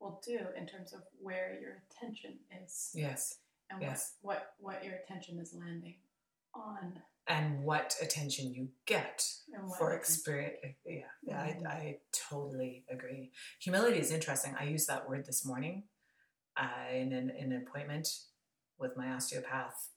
[0.00, 2.90] will do in terms of where your attention is.
[2.94, 3.38] Yes
[3.70, 4.14] and yes.
[4.22, 5.96] what, what what your attention is landing
[6.54, 6.94] on
[7.26, 9.24] and what attention you get
[9.76, 11.66] for experience yeah, yeah mm-hmm.
[11.66, 11.96] I, I
[12.30, 15.84] totally agree humility is interesting i used that word this morning
[16.56, 18.08] uh, in, an, in an appointment
[18.78, 19.90] with my osteopath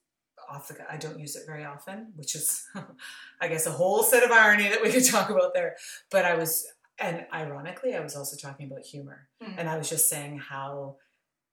[0.49, 2.67] off the i don't use it very often which is
[3.41, 5.75] i guess a whole set of irony that we could talk about there
[6.09, 6.65] but i was
[6.99, 9.57] and ironically i was also talking about humor mm-hmm.
[9.57, 10.95] and i was just saying how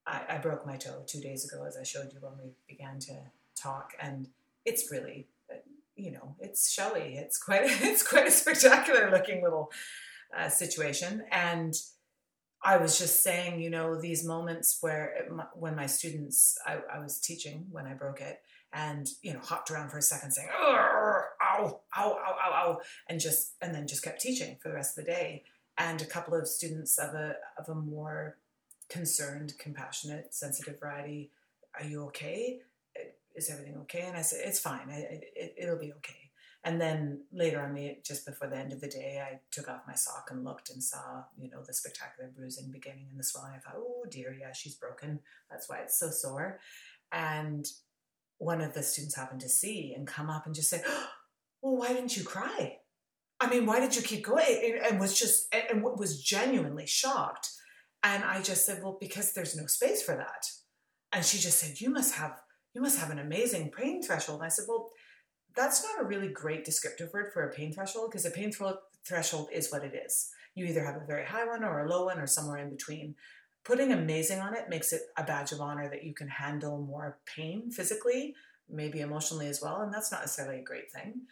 [0.09, 2.99] I, I broke my toe two days ago, as I showed you when we began
[3.01, 3.15] to
[3.55, 4.29] talk, and
[4.65, 5.29] it's really,
[5.97, 7.17] you know, it's showy.
[7.17, 9.71] It's quite, it's quite a spectacular looking little
[10.37, 11.75] uh, situation, and
[12.63, 16.99] I was just saying, you know, these moments where it, when my students, I, I,
[16.99, 18.41] was teaching when I broke it,
[18.73, 23.21] and you know, hopped around for a second, saying, "Ow, ow, ow, ow, ow," and
[23.21, 25.45] just and then just kept teaching for the rest of the day.
[25.77, 28.37] And a couple of students of a of a more
[28.89, 31.31] concerned, compassionate, sensitive variety.
[31.79, 32.61] Are you okay?
[33.39, 34.03] is everything okay?
[34.07, 34.89] And I said, it's fine.
[34.91, 36.31] It, it'll be okay.
[36.65, 39.87] And then later on the just before the end of the day, I took off
[39.87, 43.53] my sock and looked and saw, you know, the spectacular bruising beginning and the swelling.
[43.55, 45.21] I thought, oh dear, yeah, she's broken.
[45.49, 46.59] That's why it's so sore.
[47.13, 47.67] And
[48.39, 50.83] one of the students happened to see and come up and just say,
[51.63, 52.79] well, why didn't you cry?
[53.41, 54.81] I mean, why did you keep going?
[54.85, 57.51] And was just and was genuinely shocked.
[58.03, 60.47] And I just said, well, because there's no space for that.
[61.13, 62.41] And she just said, you must have
[62.75, 64.41] you must have an amazing pain threshold.
[64.41, 64.91] And I said, well,
[65.57, 68.53] that's not a really great descriptive word for a pain threshold because a pain
[69.05, 70.31] threshold is what it is.
[70.55, 73.15] You either have a very high one or a low one or somewhere in between.
[73.65, 77.19] Putting amazing on it makes it a badge of honor that you can handle more
[77.27, 78.35] pain physically,
[78.69, 81.23] maybe emotionally as well, and that's not necessarily a great thing.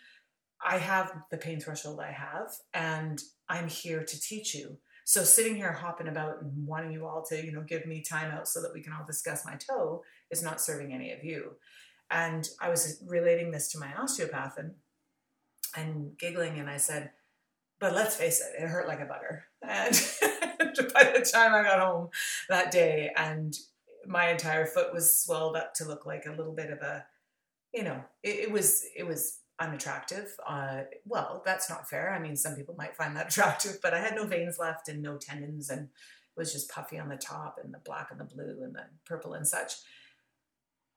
[0.64, 4.78] I have the pain threshold I have, and I'm here to teach you.
[5.08, 8.32] So sitting here hopping about and wanting you all to, you know, give me time
[8.32, 11.52] out so that we can all discuss my toe is not serving any of you.
[12.10, 14.72] And I was relating this to my osteopath and
[15.76, 17.12] and giggling, and I said,
[17.78, 19.94] "But let's face it, it hurt like a butter." And
[20.92, 22.08] by the time I got home
[22.48, 23.56] that day, and
[24.06, 27.06] my entire foot was swelled up to look like a little bit of a,
[27.72, 30.34] you know, it, it was it was unattractive.
[30.46, 32.12] Uh, well, that's not fair.
[32.12, 35.02] I mean, some people might find that attractive, but I had no veins left and
[35.02, 38.24] no tendons, and it was just puffy on the top and the black and the
[38.24, 39.74] blue and the purple and such.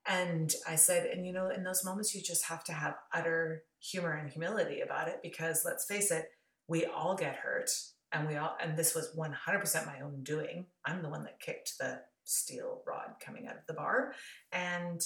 [0.08, 3.64] And I said, and you know, in those moments, you just have to have utter
[3.80, 6.30] humor and humility about it because let's face it,
[6.68, 7.70] we all get hurt.
[8.12, 10.66] And we all, and this was 100% my own doing.
[10.84, 14.14] I'm the one that kicked the steel rod coming out of the bar.
[14.52, 15.00] And,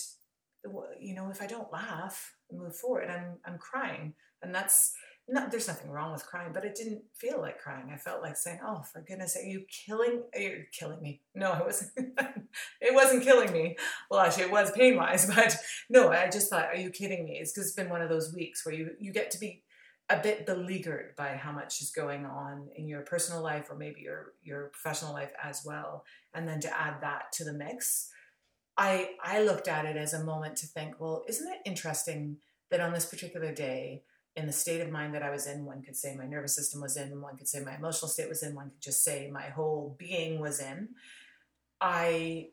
[0.99, 4.13] you know, if I don't laugh move forward, and I'm, I'm crying.
[4.41, 4.93] And that's,
[5.27, 7.89] no, there's nothing wrong with crying, but it didn't feel like crying.
[7.93, 10.23] I felt like saying, "Oh, for goodness, are you killing?
[10.35, 11.91] You're killing me." No, it wasn't.
[12.81, 13.77] it wasn't killing me.
[14.11, 15.55] Well, actually, it was pain wise, but
[15.89, 18.33] no, I just thought, "Are you kidding me?" It's because it's been one of those
[18.33, 19.63] weeks where you you get to be
[20.09, 24.01] a bit beleaguered by how much is going on in your personal life or maybe
[24.01, 28.09] your your professional life as well, and then to add that to the mix,
[28.77, 32.37] I I looked at it as a moment to think, well, isn't it interesting
[32.69, 34.03] that on this particular day
[34.35, 35.65] in the state of mind that I was in.
[35.65, 38.43] One could say my nervous system was in, one could say my emotional state was
[38.43, 40.89] in, one could just say my whole being was in.
[41.79, 42.49] I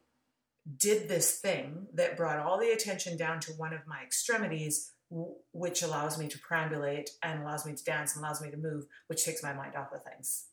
[0.76, 4.92] did this thing that brought all the attention down to one of my extremities,
[5.52, 8.85] which allows me to perambulate and allows me to dance and allows me to move,
[9.06, 10.46] which takes my mind off of things.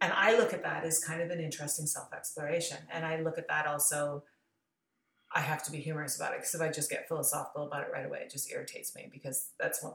[0.00, 2.78] And I look at that as kind of an interesting self exploration.
[2.90, 4.24] And I look at that also
[5.32, 7.90] I have to be humorous about it because if I just get philosophical about it
[7.92, 9.92] right away, it just irritates me because that's one.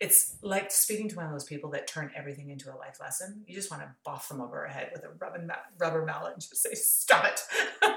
[0.00, 3.42] It's like speaking to one of those people that turn everything into a life lesson.
[3.46, 5.46] You just want to boff them over a head with a rubber,
[5.78, 7.40] rubber mallet and just say, "Stop it!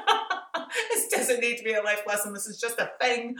[0.93, 2.33] this doesn't need to be a life lesson.
[2.33, 3.35] This is just a thing."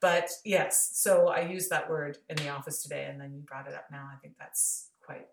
[0.00, 3.68] But yes, so I used that word in the office today, and then you brought
[3.68, 4.08] it up now.
[4.10, 5.26] I think that's quite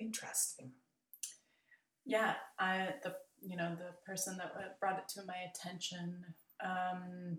[0.00, 0.72] interesting.
[2.04, 6.24] Yeah, I the you know the person that brought it to my attention
[6.64, 7.38] um,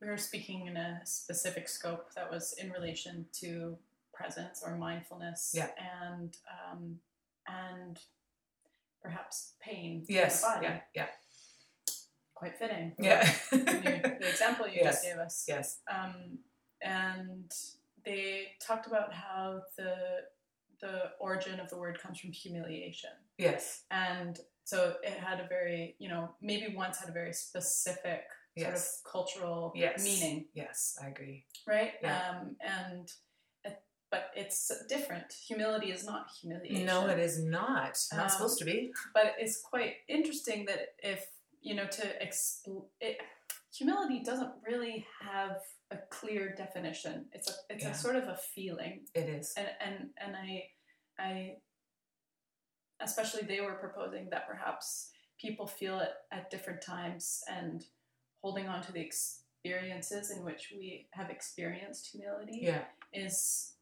[0.00, 3.76] we were speaking in a specific scope that was in relation to
[4.12, 5.68] presence or mindfulness yeah.
[6.12, 6.36] and
[6.70, 6.96] um,
[7.46, 7.98] and
[9.02, 10.44] perhaps pain yes.
[10.62, 10.80] yeah.
[10.94, 11.06] Yeah.
[12.34, 13.30] Quite fitting yeah.
[13.50, 14.94] the example you yes.
[14.94, 15.44] just gave us.
[15.46, 15.78] Yes.
[15.90, 16.38] Um,
[16.82, 17.52] and
[18.04, 19.94] they talked about how the
[20.80, 23.10] the origin of the word comes from humiliation.
[23.36, 23.82] Yes.
[23.90, 28.22] And so it had a very you know maybe once had a very specific
[28.60, 28.68] yes.
[28.68, 30.04] sort of cultural yes.
[30.04, 30.46] meaning.
[30.54, 31.44] Yes, I agree.
[31.66, 31.92] Right?
[32.02, 32.20] Yeah.
[32.30, 33.10] Um, and
[34.10, 35.32] but it's different.
[35.46, 36.84] Humility is not humiliation.
[36.84, 37.96] No, it is not.
[38.12, 38.90] Not um, supposed to be.
[39.14, 41.26] But it's quite interesting that if
[41.62, 43.18] you know to expl- it,
[43.72, 45.58] humility doesn't really have
[45.92, 47.26] a clear definition.
[47.32, 47.90] It's a it's yeah.
[47.90, 49.02] a sort of a feeling.
[49.14, 49.54] It is.
[49.56, 50.62] And and and I
[51.18, 51.50] I
[53.00, 55.10] especially they were proposing that perhaps
[55.40, 57.84] people feel it at different times and
[58.42, 62.82] holding on to the experiences in which we have experienced humility yeah.
[63.12, 63.74] is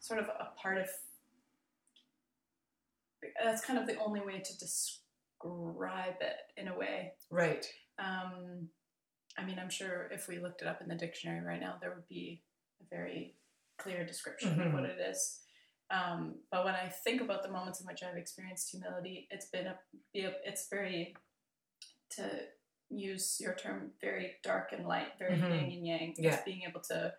[0.00, 0.86] sort of a part of
[3.42, 7.66] that's kind of the only way to describe it in a way right
[7.98, 8.68] um,
[9.36, 11.90] i mean i'm sure if we looked it up in the dictionary right now there
[11.90, 12.42] would be
[12.80, 13.34] a very
[13.78, 14.68] clear description mm-hmm.
[14.68, 15.40] of what it is
[15.90, 19.66] um, but when i think about the moments in which i've experienced humility it's been
[19.66, 19.76] a,
[20.14, 21.14] it's very
[22.10, 22.22] to
[22.90, 25.52] use your term very dark and light, very mm-hmm.
[25.52, 26.14] yin and yang.
[26.16, 26.30] Yeah.
[26.30, 27.12] Just being able to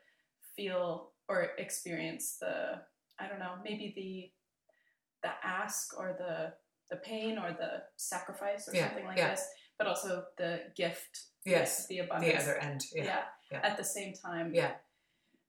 [0.55, 2.81] feel or experience the
[3.19, 6.53] I don't know, maybe the the ask or the
[6.89, 8.87] the pain or the sacrifice or yeah.
[8.87, 9.31] something like yeah.
[9.31, 9.45] this,
[9.77, 11.25] but also the gift.
[11.45, 11.87] Yes.
[11.87, 12.45] The abundance.
[12.45, 12.81] The other end.
[12.93, 13.03] Yeah.
[13.03, 13.21] Yeah.
[13.51, 13.59] Yeah.
[13.63, 14.51] At the same time.
[14.53, 14.71] Yeah.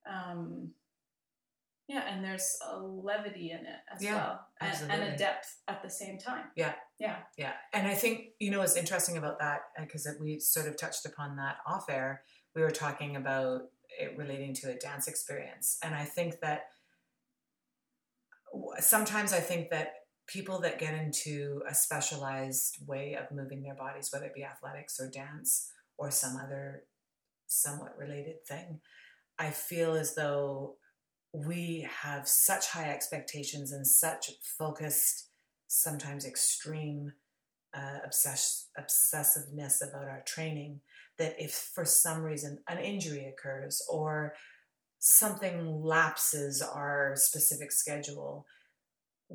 [0.06, 0.70] Um,
[1.90, 5.82] yeah, and there's a levity in it as Yeah, well, and, and a depth at
[5.82, 6.44] the same time.
[6.54, 6.74] Yeah.
[7.00, 7.16] Yeah.
[7.36, 10.76] Yeah, and I think you know what's interesting about that uh, because we sort of
[10.76, 12.22] touched upon that off air.
[12.54, 13.62] We were talking about
[13.98, 16.66] it relating to a dance experience, and I think that
[18.78, 19.94] sometimes I think that
[20.28, 25.00] people that get into a specialized way of moving their bodies, whether it be athletics
[25.00, 26.84] or dance or some other
[27.48, 28.78] somewhat related thing,
[29.40, 30.76] I feel as though
[31.32, 35.28] we have such high expectations and such focused,
[35.68, 37.12] sometimes extreme
[37.72, 40.80] uh, obsess- obsessiveness about our training
[41.18, 44.34] that if for some reason an injury occurs or
[44.98, 48.46] something lapses our specific schedule,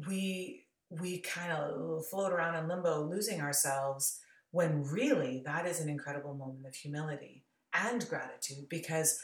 [0.07, 4.19] we we kind of float around in limbo, losing ourselves.
[4.51, 7.43] When really that is an incredible moment of humility
[7.73, 9.19] and gratitude because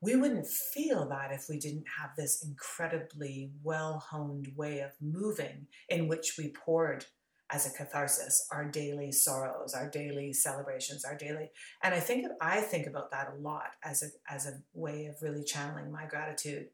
[0.00, 5.66] we wouldn't feel that if we didn't have this incredibly well honed way of moving
[5.88, 7.04] in which we poured
[7.50, 11.50] as a catharsis our daily sorrows our daily celebrations our daily
[11.82, 15.22] and i think i think about that a lot as a as a way of
[15.22, 16.66] really channeling my gratitude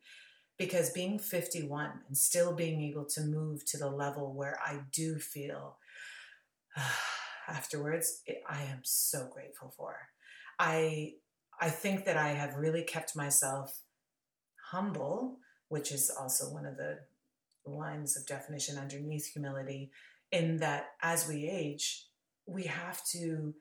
[0.59, 5.19] because being 51 and still being able to move to the level where i do
[5.19, 5.77] feel
[7.49, 9.97] afterwards it, i am so grateful for.
[10.59, 11.15] I
[11.63, 13.81] i think that i have really kept myself
[14.71, 15.39] humble
[15.69, 16.99] which is also one of the
[17.65, 19.91] lines of definition underneath humility
[20.31, 22.09] in that as we age
[22.47, 23.55] we have to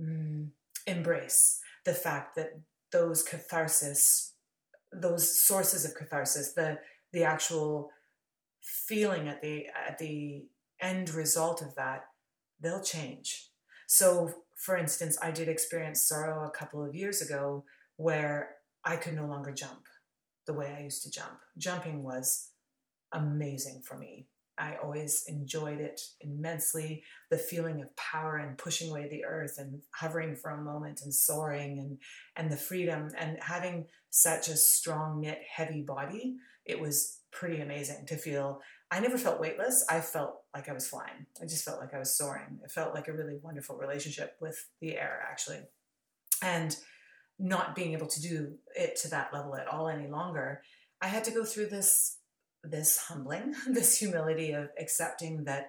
[0.00, 0.48] mm,
[0.86, 2.58] embrace the fact that
[2.90, 4.32] those catharsis
[4.92, 6.78] those sources of catharsis the
[7.12, 7.90] the actual
[8.62, 10.44] feeling at the at the
[10.80, 12.06] end result of that
[12.60, 13.50] they'll change.
[13.86, 17.64] So for instance i did experience sorrow a couple of years ago
[17.96, 19.86] where i could no longer jump
[20.46, 22.50] the way i used to jump jumping was
[23.12, 24.26] amazing for me
[24.58, 27.04] I always enjoyed it immensely.
[27.30, 31.14] The feeling of power and pushing away the earth and hovering for a moment and
[31.14, 31.98] soaring and
[32.36, 36.36] and the freedom and having such a strong knit heavy body.
[36.64, 38.62] It was pretty amazing to feel.
[38.90, 39.84] I never felt weightless.
[39.90, 41.26] I felt like I was flying.
[41.42, 42.60] I just felt like I was soaring.
[42.64, 45.60] It felt like a really wonderful relationship with the air actually.
[46.42, 46.76] And
[47.38, 50.62] not being able to do it to that level at all any longer,
[51.00, 52.18] I had to go through this
[52.62, 55.68] this humbling, this humility of accepting that,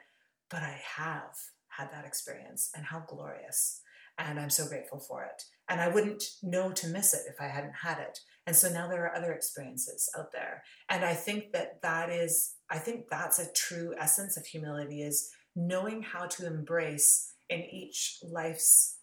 [0.50, 1.36] but I have
[1.68, 3.82] had that experience and how glorious.
[4.18, 5.44] And I'm so grateful for it.
[5.70, 8.20] And I wouldn't know to miss it if I hadn't had it.
[8.48, 10.64] And so now there are other experiences out there.
[10.90, 15.32] And I think that that is, I think that's a true essence of humility is
[15.56, 18.98] knowing how to embrace in each life's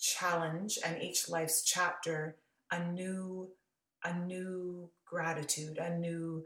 [0.00, 2.36] challenge and each life's chapter
[2.70, 3.50] a new,
[4.02, 6.44] a new gratitude, a new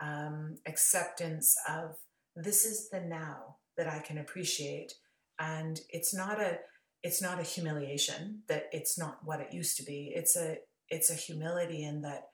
[0.00, 1.96] um, acceptance of
[2.34, 4.94] this is the now that I can appreciate,
[5.38, 6.58] and it's not a
[7.02, 10.12] it's not a humiliation that it's not what it used to be.
[10.14, 10.58] It's a
[10.88, 12.28] it's a humility in that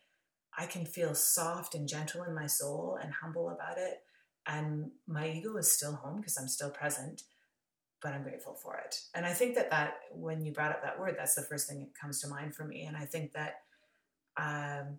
[0.56, 4.02] I can feel soft and gentle in my soul and humble about it,
[4.46, 7.22] and my ego is still home because I'm still present,
[8.02, 9.00] but I'm grateful for it.
[9.14, 11.80] And I think that that when you brought up that word, that's the first thing
[11.80, 12.84] that comes to mind for me.
[12.84, 13.62] And I think that
[14.36, 14.98] um,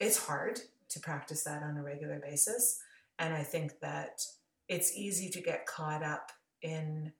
[0.00, 2.78] it's hard to practice that on a regular basis.
[3.18, 4.20] And I think that
[4.68, 6.30] it's easy to get caught up
[6.62, 7.12] in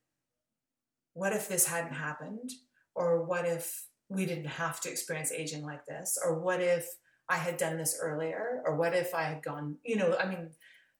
[1.14, 2.51] what if this hadn't happened?
[2.95, 6.18] Or what if we didn't have to experience aging like this?
[6.22, 6.89] Or what if
[7.29, 8.62] I had done this earlier?
[8.64, 10.51] Or what if I had gone, you know, I mean,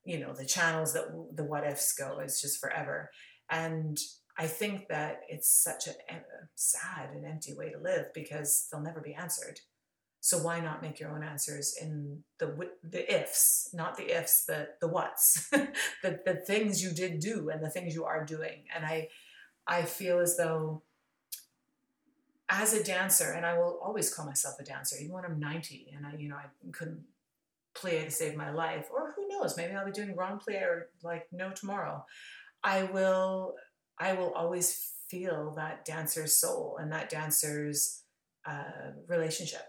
[0.05, 3.11] you know, the channels that the what ifs go is just forever.
[3.51, 3.99] And
[4.39, 5.93] I think that it's such a,
[6.55, 9.61] sad and empty way to live because they'll never be answered.
[10.20, 14.68] So why not make your own answers in the the ifs, not the ifs, the
[14.81, 18.64] the whats, the the things you did do and the things you are doing.
[18.74, 19.09] And I
[19.66, 20.83] I feel as though
[22.49, 25.93] as a dancer, and I will always call myself a dancer, even when I'm 90
[25.97, 27.05] and I you know I couldn't
[27.75, 30.89] play to save my life, or who knows, maybe I'll be doing wrong play or
[31.03, 32.05] like no tomorrow.
[32.63, 33.55] I will
[33.99, 38.03] I will always feel that dancer's soul and that dancer's
[38.45, 39.63] uh, relationship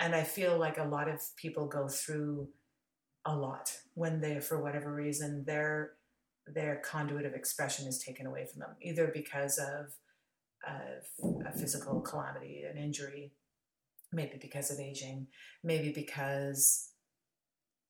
[0.00, 2.48] and I feel like a lot of people go through
[3.26, 5.92] a lot when they, for whatever reason, their
[6.46, 9.92] their conduit of expression is taken away from them, either because of
[10.66, 13.32] a, a physical calamity, an injury,
[14.12, 15.26] maybe because of aging,
[15.62, 16.90] maybe because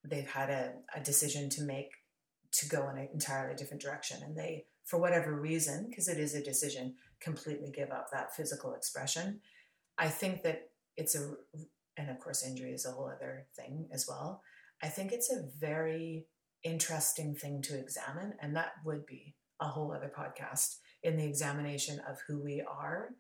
[0.05, 1.91] they've had a, a decision to make
[2.53, 6.35] to go in an entirely different direction and they for whatever reason, because it is
[6.35, 9.41] a decision, completely give up that physical expression.
[9.97, 11.35] I think that it's a,
[11.97, 14.43] and of course, injury is a whole other thing as well.
[14.83, 16.27] I think it's a very
[16.65, 22.01] interesting thing to examine, and that would be a whole other podcast in the examination
[22.09, 23.11] of who we are.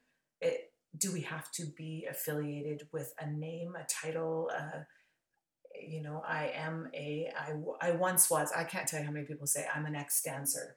[0.41, 4.51] It, do we have to be affiliated with a name, a title?
[4.55, 4.81] Uh,
[5.81, 9.25] you know, I am a, I, I once was, I can't tell you how many
[9.25, 10.77] people say I'm an ex dancer.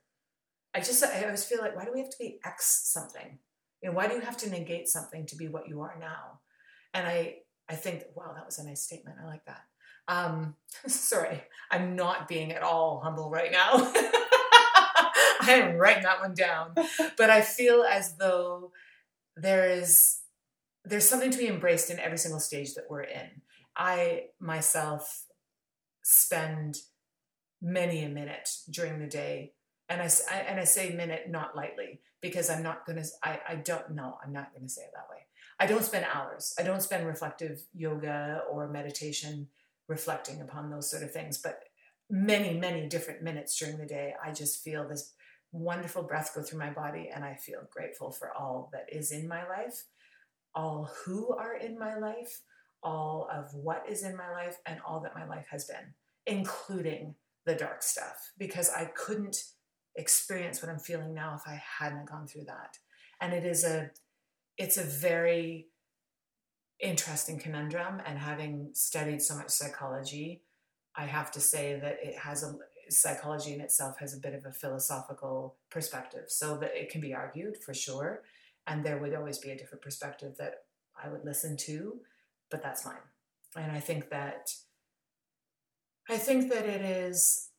[0.74, 3.40] I just, I always feel like, why do we have to be ex something?
[3.82, 6.40] You know, why do you have to negate something to be what you are now?
[6.94, 7.38] And I,
[7.70, 9.18] I think, wow, that was a nice statement.
[9.22, 9.62] I like that.
[10.08, 10.56] Um,
[10.88, 11.42] sorry,
[11.72, 13.92] I'm not being at all humble right now.
[15.48, 16.76] I am writing that one down.
[17.18, 18.72] But I feel as though
[19.36, 20.20] there is
[20.86, 23.42] there's something to be embraced in every single stage that we're in.
[23.76, 25.26] I myself
[26.04, 26.78] spend
[27.62, 29.54] many a minute during the day,
[29.90, 33.04] and I, I and I say minute not lightly because I'm not gonna.
[33.24, 34.18] I I don't know.
[34.24, 35.22] I'm not gonna say it that way.
[35.60, 36.54] I don't spend hours.
[36.60, 39.48] I don't spend reflective yoga or meditation
[39.88, 41.60] reflecting upon those sort of things, but
[42.10, 45.14] many many different minutes during the day, I just feel this
[45.54, 49.28] wonderful breath go through my body, and I feel grateful for all that is in
[49.28, 49.86] my life,
[50.54, 52.42] all who are in my life
[52.84, 55.94] all of what is in my life and all that my life has been,
[56.28, 59.38] including the dark stuff, because I couldn't
[59.96, 62.78] experience what I'm feeling now if I hadn't gone through that.
[63.22, 63.92] And it is a
[64.58, 65.68] it's a very
[66.80, 70.44] interesting conundrum and having studied so much psychology,
[70.96, 72.56] I have to say that it has a
[72.90, 76.26] psychology in itself has a bit of a philosophical perspective.
[76.28, 78.24] So that it can be argued for sure.
[78.68, 80.64] And there would always be a different perspective that
[81.02, 82.00] I would listen to
[82.54, 82.96] but that's mine.
[83.56, 84.54] And I think that
[86.08, 87.50] I think that it is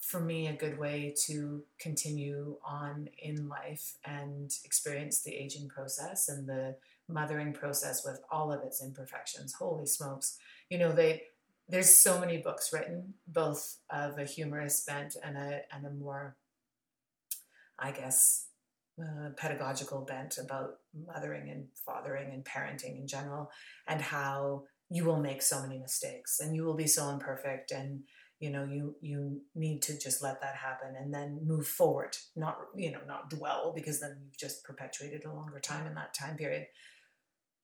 [0.00, 6.30] for me a good way to continue on in life and experience the aging process
[6.30, 6.76] and the
[7.06, 9.52] mothering process with all of its imperfections.
[9.52, 10.38] Holy smokes.
[10.70, 11.24] You know, they
[11.68, 16.36] there's so many books written, both of a humorous bent and a and a more,
[17.78, 18.46] I guess,
[19.00, 23.50] uh, pedagogical bent about mothering and fathering and parenting in general,
[23.86, 28.04] and how you will make so many mistakes and you will be so imperfect and
[28.38, 32.58] you know you you need to just let that happen and then move forward not
[32.76, 36.36] you know not dwell because then you've just perpetuated a longer time in that time
[36.36, 36.66] period.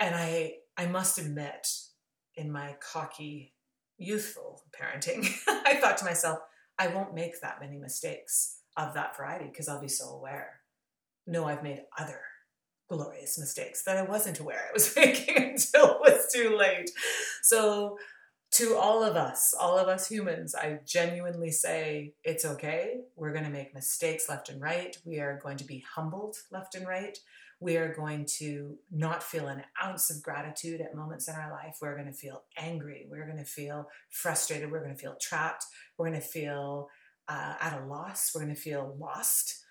[0.01, 1.69] And i i must admit
[2.35, 3.53] in my cocky
[4.03, 5.29] youthful parenting
[5.67, 6.39] i thought to myself
[6.79, 10.63] i won't make that many mistakes of that variety because i'll be so aware
[11.27, 12.21] no, I've made other
[12.89, 16.91] glorious mistakes that I wasn't aware I was making until it was too late.
[17.43, 17.99] So,
[18.53, 23.01] to all of us, all of us humans, I genuinely say it's okay.
[23.17, 24.95] We're going to make mistakes left and right.
[25.07, 27.17] We are going to be humbled left and right.
[27.63, 31.79] We are going to not feel an ounce of gratitude at moments in our life.
[31.81, 33.07] We're going to feel angry.
[33.09, 34.71] We're going to feel frustrated.
[34.71, 35.65] We're going to feel trapped.
[35.97, 36.89] We're going to feel
[37.29, 38.33] uh, at a loss.
[38.35, 39.63] We're going to feel lost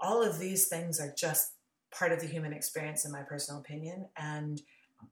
[0.00, 1.52] all of these things are just
[1.90, 4.60] part of the human experience in my personal opinion and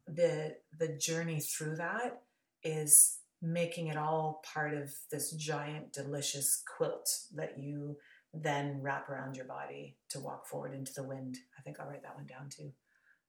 [0.06, 2.22] the the journey through that
[2.62, 7.96] is making it all part of this giant delicious quilt that you
[8.42, 12.02] then wrap around your body to walk forward into the wind i think i'll write
[12.02, 12.72] that one down too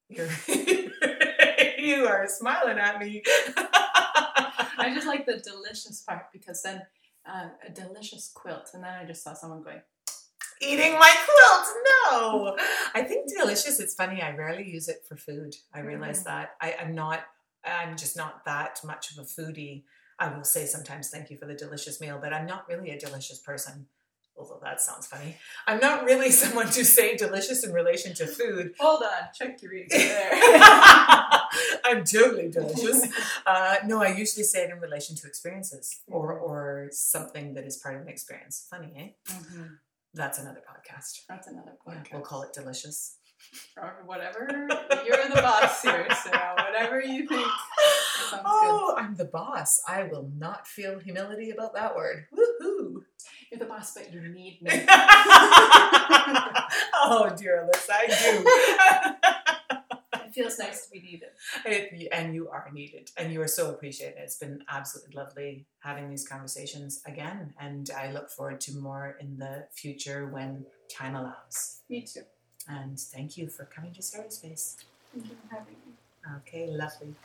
[0.10, 0.30] you're
[1.78, 3.22] you are smiling at me
[3.58, 6.82] i just like the delicious part because then
[7.28, 9.82] uh, a delicious quilt and then i just saw someone going
[10.62, 11.68] eating my quilt.
[12.12, 12.58] No,
[12.94, 13.80] I think delicious.
[13.80, 14.22] It's funny.
[14.22, 15.56] I rarely use it for food.
[15.74, 16.26] I realize mm.
[16.26, 17.22] that I, I'm not.
[17.64, 19.84] I'm just not that much of a foodie.
[20.20, 23.00] I will say sometimes thank you for the delicious meal, but I'm not really a
[23.00, 23.88] delicious person.
[24.38, 28.74] Although that sounds funny, I'm not really someone to say delicious in relation to food.
[28.80, 30.30] Hold on, check your ears there.
[31.86, 33.08] I'm totally delicious.
[33.48, 36.44] Uh, no, I usually say it in relation to experiences or mm-hmm.
[36.44, 38.66] or something that is part of an experience.
[38.70, 39.32] Funny, eh?
[39.32, 39.64] Mm-hmm.
[40.14, 41.20] That's another podcast.
[41.30, 42.06] That's another podcast.
[42.10, 43.18] Yeah, we'll call it Delicious.
[43.78, 44.48] Or whatever.
[45.06, 47.48] You're the boss here, so whatever you think.
[48.34, 49.04] Oh, good.
[49.04, 49.82] I'm the boss.
[49.88, 52.26] I will not feel humility about that word.
[52.34, 52.65] Woohoo!
[53.56, 54.34] You're the boss, but you mm-hmm.
[54.34, 54.72] need me.
[56.94, 58.44] oh, dear Elissa, I do
[60.26, 61.30] it feels nice to be needed.
[61.64, 64.16] It, and you are needed, and you are so appreciated.
[64.18, 69.38] It's been absolutely lovely having these conversations again, and I look forward to more in
[69.38, 71.80] the future when time allows.
[71.90, 72.24] Me too.
[72.68, 74.76] And thank you for coming to Sarah's Space.
[75.14, 75.94] Thank you for having me.
[76.40, 77.16] Okay, lovely.